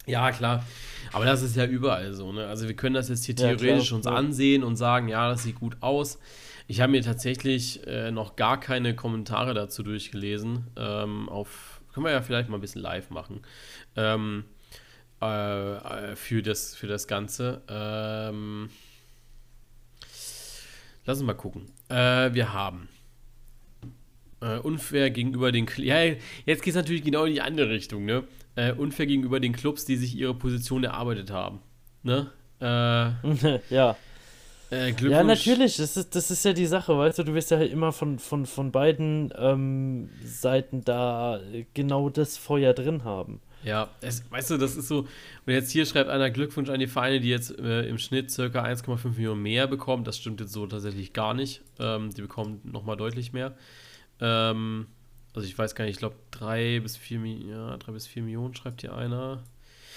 [0.06, 0.64] Ja, klar.
[1.12, 2.32] Aber das ist ja überall so.
[2.32, 2.46] Ne?
[2.46, 5.56] Also wir können das jetzt hier theoretisch ja, uns ansehen und sagen, ja, das sieht
[5.56, 6.18] gut aus.
[6.66, 10.66] Ich habe mir tatsächlich äh, noch gar keine Kommentare dazu durchgelesen.
[10.76, 13.42] Ähm, auf, können wir ja vielleicht mal ein bisschen live machen.
[13.96, 14.44] Ähm,
[15.20, 17.62] äh, äh für, das, für das Ganze.
[17.68, 18.70] Ähm,
[21.04, 21.66] lass uns mal gucken.
[21.88, 22.88] Äh, wir haben
[24.40, 25.66] äh, unfair gegenüber den.
[25.76, 28.24] Ja, jetzt geht es natürlich genau in die andere Richtung, ne?
[28.56, 31.60] äh, unfair gegenüber den Clubs, die sich ihre Position erarbeitet haben.
[32.02, 32.30] Ne?
[32.60, 33.96] Äh, ja.
[34.70, 37.56] Äh, ja, natürlich, das ist, das ist ja die Sache, weißt du, du wirst ja
[37.56, 41.40] halt immer von, von, von beiden ähm, Seiten da
[41.74, 43.40] genau das Feuer drin haben.
[43.62, 46.86] Ja, es, weißt du, das ist so, und jetzt hier schreibt einer Glückwunsch an die
[46.86, 50.04] Vereine, die jetzt äh, im Schnitt circa 1,5 Millionen mehr bekommen.
[50.04, 51.62] Das stimmt jetzt so tatsächlich gar nicht.
[51.78, 53.56] Ähm, die bekommen nochmal deutlich mehr.
[54.20, 54.86] Ähm,
[55.34, 58.54] also ich weiß gar nicht, ich glaube drei bis vier, ja, drei bis vier Millionen
[58.54, 59.42] schreibt hier einer.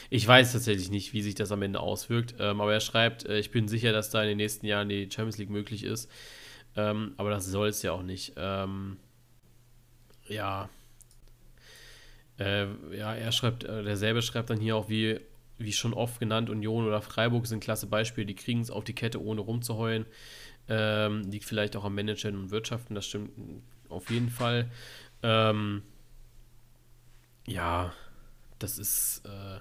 [0.09, 3.39] Ich weiß tatsächlich nicht, wie sich das am Ende auswirkt, ähm, aber er schreibt, äh,
[3.39, 6.09] ich bin sicher, dass da in den nächsten Jahren die Champions League möglich ist.
[6.75, 8.33] Ähm, aber das soll es ja auch nicht.
[8.35, 8.97] Ähm,
[10.27, 10.69] ja.
[12.39, 15.19] Äh, ja, er schreibt, äh, derselbe schreibt dann hier auch, wie,
[15.57, 18.95] wie schon oft genannt, Union oder Freiburg sind klasse Beispiele, die kriegen es auf die
[18.95, 20.05] Kette, ohne rumzuheulen.
[20.67, 23.31] Ähm, liegt vielleicht auch am Managen und Wirtschaften, das stimmt
[23.89, 24.71] auf jeden Fall.
[25.21, 25.83] Ähm,
[27.45, 27.93] ja,
[28.59, 29.59] das ist äh,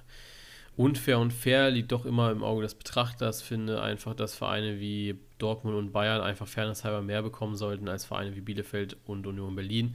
[0.77, 3.43] unfair und fair, liegt doch immer im Auge des Betrachters.
[3.43, 8.35] Finde einfach, dass Vereine wie Dortmund und Bayern einfach fairnesshalber mehr bekommen sollten als Vereine
[8.35, 9.95] wie Bielefeld und Union Berlin.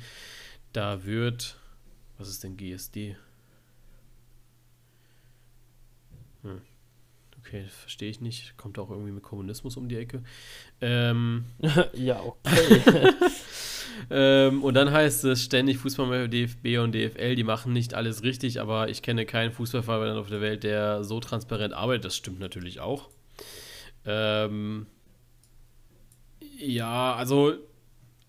[0.74, 1.58] Da wird,
[2.18, 3.16] was ist denn GSD?
[6.44, 6.62] Hm.
[7.40, 8.58] Okay, verstehe ich nicht.
[8.58, 10.22] Kommt auch irgendwie mit Kommunismus um die Ecke.
[10.82, 11.46] Ähm,
[11.94, 12.82] ja, okay.
[14.10, 18.24] ähm, und dann heißt es ständig Fußball bei DFB und DFL, die machen nicht alles
[18.24, 22.06] richtig, aber ich kenne keinen Fußballverband auf der Welt, der so transparent arbeitet.
[22.06, 23.10] Das stimmt natürlich auch.
[24.06, 24.88] Ähm,
[26.58, 27.54] ja, also,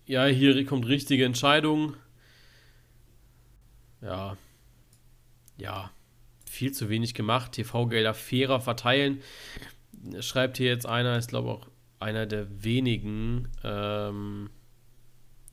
[0.05, 1.95] ja, hier kommt richtige Entscheidung.
[4.01, 4.37] Ja.
[5.57, 5.91] Ja
[6.49, 7.53] viel zu wenig gemacht.
[7.53, 9.21] TV-Gelder fairer verteilen.
[10.19, 11.67] Schreibt hier jetzt einer, ist glaube auch
[11.99, 14.49] einer der wenigen, ähm,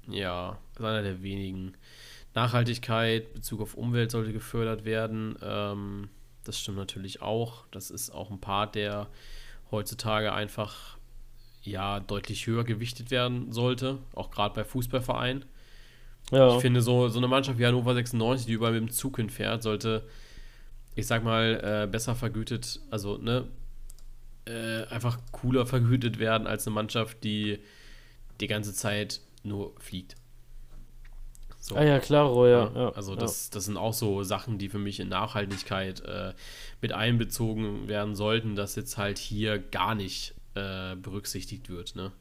[0.08, 1.74] ja, ist einer der wenigen.
[2.34, 5.36] Nachhaltigkeit, Bezug auf Umwelt sollte gefördert werden.
[5.42, 6.10] Ähm,
[6.44, 7.64] das stimmt natürlich auch.
[7.70, 9.06] Das ist auch ein Part, der
[9.70, 10.98] heutzutage einfach
[11.62, 15.46] ja deutlich höher gewichtet werden sollte, auch gerade bei Fußballvereinen.
[16.30, 16.56] Ja.
[16.56, 19.62] Ich finde, so, so eine Mannschaft wie Hannover 96, die überall mit dem Zug hinfährt,
[19.62, 20.02] sollte
[20.96, 23.46] ich sag mal, äh, besser vergütet, also ne,
[24.46, 27.58] äh, einfach cooler vergütet werden als eine Mannschaft, die
[28.40, 30.16] die ganze Zeit nur fliegt.
[31.66, 31.74] So.
[31.74, 32.88] Ah ja, klar, ja, ja.
[32.90, 36.32] Also das, das sind auch so Sachen, die für mich in Nachhaltigkeit äh,
[36.80, 41.96] mit einbezogen werden sollten, dass jetzt halt hier gar nicht äh, berücksichtigt wird.
[41.96, 42.12] Ne?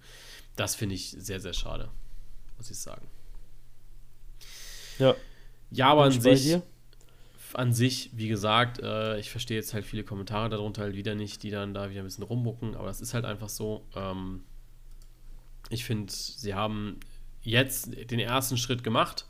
[0.55, 1.89] Das finde ich sehr, sehr schade,
[2.57, 3.07] muss ich sagen.
[4.97, 5.15] Ja.
[5.69, 6.57] Ja, aber an sich,
[7.53, 11.43] an sich, wie gesagt, äh, ich verstehe jetzt halt viele Kommentare darunter halt wieder nicht,
[11.43, 13.85] die dann da wieder ein bisschen rummucken, aber das ist halt einfach so.
[13.95, 14.43] Ähm,
[15.69, 16.99] ich finde, sie haben
[17.45, 19.25] jetzt den ersten Schritt gemacht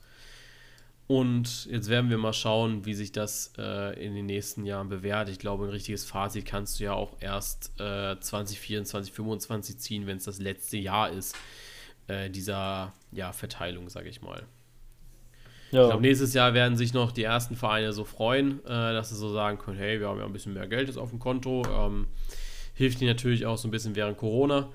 [1.07, 5.29] und jetzt werden wir mal schauen, wie sich das äh, in den nächsten Jahren bewährt.
[5.29, 10.17] Ich glaube, ein richtiges Fazit kannst du ja auch erst äh, 2024, 2025 ziehen, wenn
[10.17, 11.35] es das letzte Jahr ist
[12.07, 14.43] äh, dieser ja, Verteilung, sage ich mal.
[15.71, 15.83] Ja.
[15.83, 19.15] Ich glaube, nächstes Jahr werden sich noch die ersten Vereine so freuen, äh, dass sie
[19.15, 21.63] so sagen können, hey, wir haben ja ein bisschen mehr Geld jetzt auf dem Konto.
[21.69, 22.07] Ähm,
[22.73, 24.69] hilft ihnen natürlich auch so ein bisschen während Corona.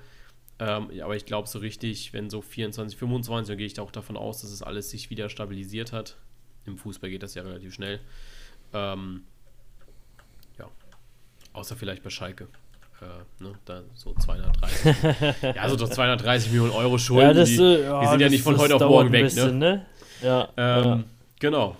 [0.61, 4.15] Ähm, aber ich glaube so richtig, wenn so 24, 25, dann gehe ich auch davon
[4.15, 6.17] aus, dass es alles sich wieder stabilisiert hat.
[6.67, 7.99] Im Fußball geht das ja relativ schnell.
[8.71, 9.23] Ähm,
[10.59, 10.69] ja,
[11.53, 12.47] außer vielleicht bei Schalke.
[13.01, 14.95] Äh, ne, da so 230.
[15.55, 17.29] ja, so doch 230 Millionen Euro Schulden.
[17.29, 19.23] Ja, das, die, die ja, sind ja nicht von heute auf morgen weg.
[19.23, 19.77] Bisschen, ne?
[19.77, 19.85] ne?
[20.21, 21.03] Ja, ähm, ja.
[21.39, 21.77] Genau.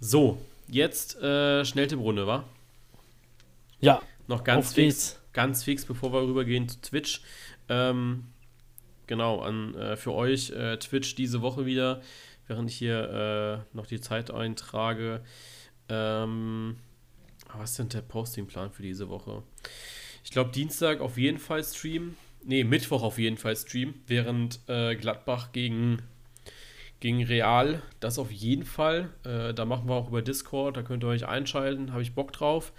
[0.00, 2.44] So, jetzt äh, Schnelltipprunde, wa?
[3.80, 4.00] Ja.
[4.26, 7.20] Noch ganz fix, ganz fix, bevor wir rübergehen zu Twitch.
[7.68, 8.24] Ähm,
[9.06, 12.00] genau, an, äh, für euch äh, Twitch diese Woche wieder,
[12.46, 15.22] während ich hier äh, noch die Zeit eintrage.
[15.88, 16.76] Ähm,
[17.54, 19.42] was ist denn der Postingplan für diese Woche?
[20.24, 22.16] Ich glaube, Dienstag auf jeden Fall Stream.
[22.44, 26.02] Ne, Mittwoch auf jeden Fall Stream, während äh, Gladbach gegen
[27.00, 29.10] gegen Real, das auf jeden Fall.
[29.24, 32.32] Äh, da machen wir auch über Discord, da könnt ihr euch einschalten, habe ich Bock
[32.32, 32.72] drauf.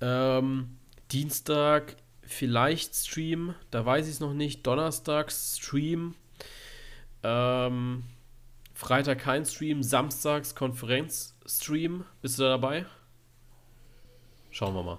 [0.00, 0.76] Ähm,
[1.10, 1.96] Dienstag
[2.26, 4.66] vielleicht Stream, da weiß ich es noch nicht.
[4.66, 6.14] Donnerstag Stream.
[7.22, 8.04] Ähm,
[8.74, 12.04] Freitag kein Stream, Samstags Konferenz-Stream.
[12.20, 12.86] Bist du da dabei?
[14.50, 14.98] Schauen wir mal.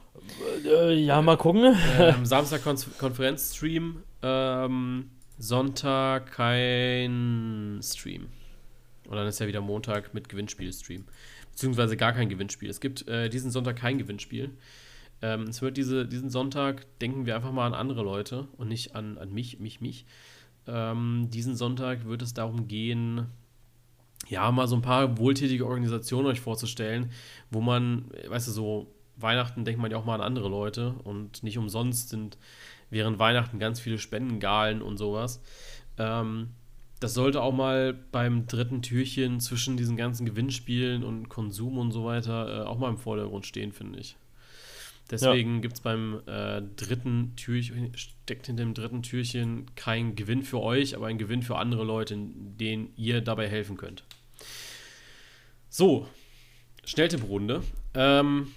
[0.66, 1.76] Äh, ja, mal gucken.
[1.98, 4.04] Ähm, Samstag Kon Konferenz-Stream.
[4.22, 5.10] Ähm,
[5.40, 8.28] Sonntag kein Stream.
[9.08, 11.06] Und dann ist ja wieder Montag mit Gewinnspiel-Stream.
[11.52, 12.70] Beziehungsweise gar kein Gewinnspiel.
[12.70, 14.52] Es gibt äh, diesen Sonntag kein Gewinnspiel.
[15.22, 18.96] Ähm, es wird diese, diesen Sonntag, denken wir einfach mal an andere Leute und nicht
[18.96, 20.06] an, an mich, mich, mich.
[20.68, 23.28] Ähm, diesen Sonntag wird es darum gehen,
[24.28, 27.12] ja, mal so ein paar wohltätige Organisationen euch vorzustellen,
[27.50, 31.44] wo man, weißt du, so Weihnachten denkt man ja auch mal an andere Leute und
[31.44, 32.38] nicht umsonst sind
[32.90, 35.42] während Weihnachten ganz viele Spendengalen und sowas.
[35.98, 36.50] Ähm,
[37.00, 42.06] das sollte auch mal beim dritten Türchen zwischen diesen ganzen Gewinnspielen und Konsum und so
[42.06, 44.18] weiter äh, auch mal im Vordergrund stehen, finde ich.
[45.10, 45.62] Deswegen ja.
[45.62, 50.96] gibt es beim äh, dritten Türchen, steckt hinter dem dritten Türchen kein Gewinn für euch,
[50.96, 54.04] aber ein Gewinn für andere Leute, denen ihr dabei helfen könnt.
[55.70, 56.08] So,
[56.84, 57.64] Schnelltipprunde.
[57.94, 58.48] Ähm,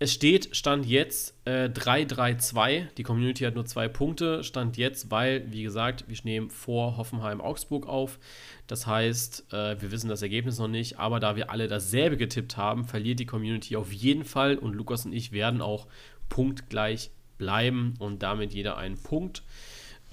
[0.00, 2.94] es steht, Stand jetzt äh, 3-3-2.
[2.96, 4.44] Die Community hat nur zwei Punkte.
[4.44, 8.20] Stand jetzt, weil, wie gesagt, wir nehmen vor Hoffenheim-Augsburg auf.
[8.68, 12.56] Das heißt, äh, wir wissen das Ergebnis noch nicht, aber da wir alle dasselbe getippt
[12.56, 15.88] haben, verliert die Community auf jeden Fall und Lukas und ich werden auch
[16.28, 19.42] punktgleich bleiben und damit jeder einen Punkt.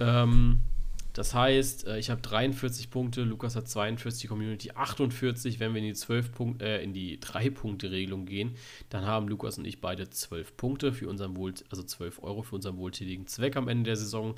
[0.00, 0.60] Ähm,
[1.16, 5.58] Das heißt, äh, ich habe 43 Punkte, Lukas hat 42, die Community 48.
[5.58, 8.54] Wenn wir in die 12 Punkt, äh, die 3-Punkte-Regelung gehen,
[8.90, 12.56] dann haben Lukas und ich beide 12 Punkte für unseren Wohl, also 12 Euro für
[12.56, 14.34] unseren wohltätigen Zweck am Ende der Saison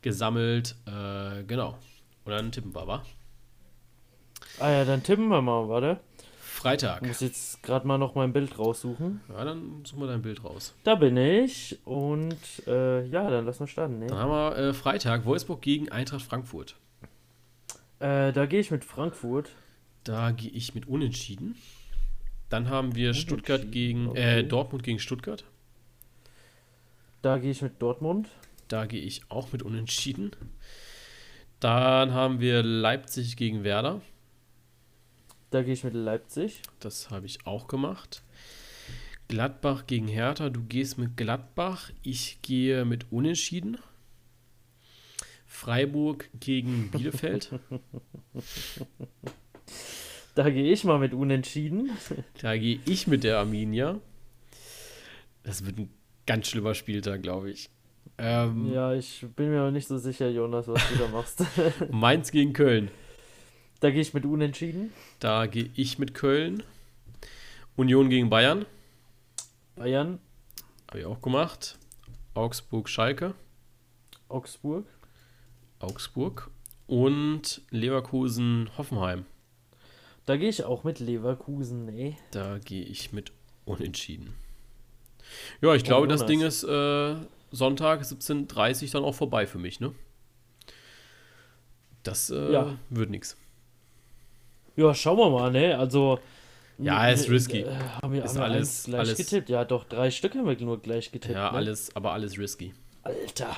[0.00, 0.76] gesammelt.
[0.86, 1.76] Äh, genau.
[2.24, 3.04] Und dann tippen wir, wa?
[4.60, 5.98] Ah ja, dann tippen wir mal, warte.
[6.52, 7.02] Freitag.
[7.02, 9.20] Ich muss jetzt gerade mal noch mein Bild raussuchen.
[9.28, 10.74] Ja, dann suchen wir dein Bild raus.
[10.84, 11.78] Da bin ich.
[11.84, 12.36] Und
[12.66, 13.98] äh, ja, dann lass mal starten.
[13.98, 14.06] Ne?
[14.06, 16.76] Dann haben wir äh, Freitag Wolfsburg gegen Eintracht Frankfurt.
[17.98, 19.50] Äh, da gehe ich mit Frankfurt.
[20.04, 21.56] Da gehe ich mit Unentschieden.
[22.48, 24.40] Dann haben wir Stuttgart gegen okay.
[24.40, 25.44] äh, Dortmund gegen Stuttgart.
[27.22, 28.28] Da gehe ich mit Dortmund.
[28.68, 30.32] Da gehe ich auch mit Unentschieden.
[31.60, 34.00] Dann haben wir Leipzig gegen Werder.
[35.52, 36.62] Da gehe ich mit Leipzig.
[36.80, 38.22] Das habe ich auch gemacht.
[39.28, 40.48] Gladbach gegen Hertha.
[40.48, 41.90] Du gehst mit Gladbach.
[42.02, 43.76] Ich gehe mit Unentschieden.
[45.46, 47.50] Freiburg gegen Bielefeld.
[50.34, 51.90] Da gehe ich mal mit Unentschieden.
[52.40, 54.00] Da gehe ich mit der Arminia.
[55.42, 55.90] Das wird ein
[56.26, 57.68] ganz schlimmer Spieltag, glaube ich.
[58.16, 61.44] Ähm, Ja, ich bin mir noch nicht so sicher, Jonas, was du da machst.
[61.90, 62.90] Mainz gegen Köln.
[63.82, 64.92] Da gehe ich mit Unentschieden.
[65.18, 66.62] Da gehe ich mit Köln.
[67.74, 68.64] Union gegen Bayern.
[69.74, 70.20] Bayern,
[70.88, 71.78] Habe ich auch gemacht.
[72.34, 73.34] Augsburg, Schalke.
[74.28, 74.86] Augsburg.
[75.80, 76.48] Augsburg.
[76.86, 79.24] Und Leverkusen, Hoffenheim.
[80.26, 82.16] Da gehe ich auch mit Leverkusen, ne?
[82.30, 83.32] Da gehe ich mit
[83.64, 84.34] Unentschieden.
[85.60, 86.24] Ja, ich glaube, das.
[86.26, 87.16] Ding ist äh,
[87.50, 89.92] Sonntag 17.30 Uhr dann auch vorbei für mich, ne?
[92.04, 92.78] Das äh, Ja.
[92.90, 93.36] wird nichts.
[94.76, 95.76] Ja, schauen wir mal, ne?
[95.78, 96.18] Also.
[96.78, 97.60] Ja, ist risky.
[97.60, 99.48] Äh, haben wir, Ist alles- gleich alles- getippt?
[99.50, 101.34] Ja, doch, drei Stück haben wir nur gleich getippt.
[101.34, 101.56] Ja, ne?
[101.58, 102.72] alles, aber alles risky.
[103.02, 103.56] Alter.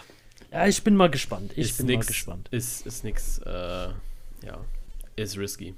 [0.51, 1.53] Ja, ich bin mal gespannt.
[1.57, 2.49] Ich ist bin nix, mal gespannt.
[2.51, 4.61] Ist, ist nix, äh, ja,
[5.17, 5.75] ist risky.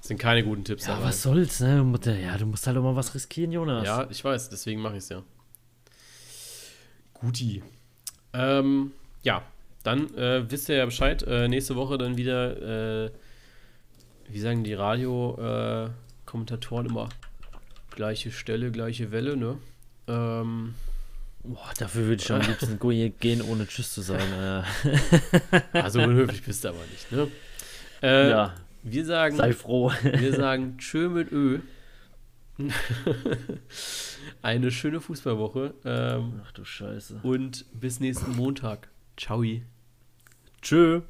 [0.00, 1.08] Sind keine guten Tipps Ja, dabei.
[1.08, 1.82] was soll's, ne?
[1.82, 3.84] Musst- Ja, du musst halt auch mal was riskieren, Jonas.
[3.86, 5.22] Ja, ich weiß, deswegen mache ich es ja.
[7.14, 7.62] Guti.
[8.32, 8.92] Ähm,
[9.22, 9.42] ja,
[9.84, 11.22] dann äh, wisst ihr ja Bescheid.
[11.24, 13.10] Äh, nächste Woche dann wieder, äh,
[14.32, 17.08] wie sagen die Radio-Kommentatoren immer,
[17.90, 19.58] gleiche Stelle, gleiche Welle, ne?
[20.08, 20.74] Ähm,
[21.44, 22.78] Boah, dafür würde ich am liebsten
[23.20, 24.32] gehen, ohne Tschüss zu sagen.
[24.32, 24.62] Äh,
[25.78, 27.28] also unhöflich bist du aber nicht, ne?
[28.02, 29.92] Äh, ja, Wir sagen, sei froh.
[30.02, 31.60] wir sagen Tschö mit Ö.
[34.40, 35.74] Eine schöne Fußballwoche.
[35.84, 37.20] Ähm, Ach du Scheiße.
[37.22, 38.88] und bis nächsten Montag.
[39.16, 39.44] Ciao.
[40.60, 41.02] Tschö.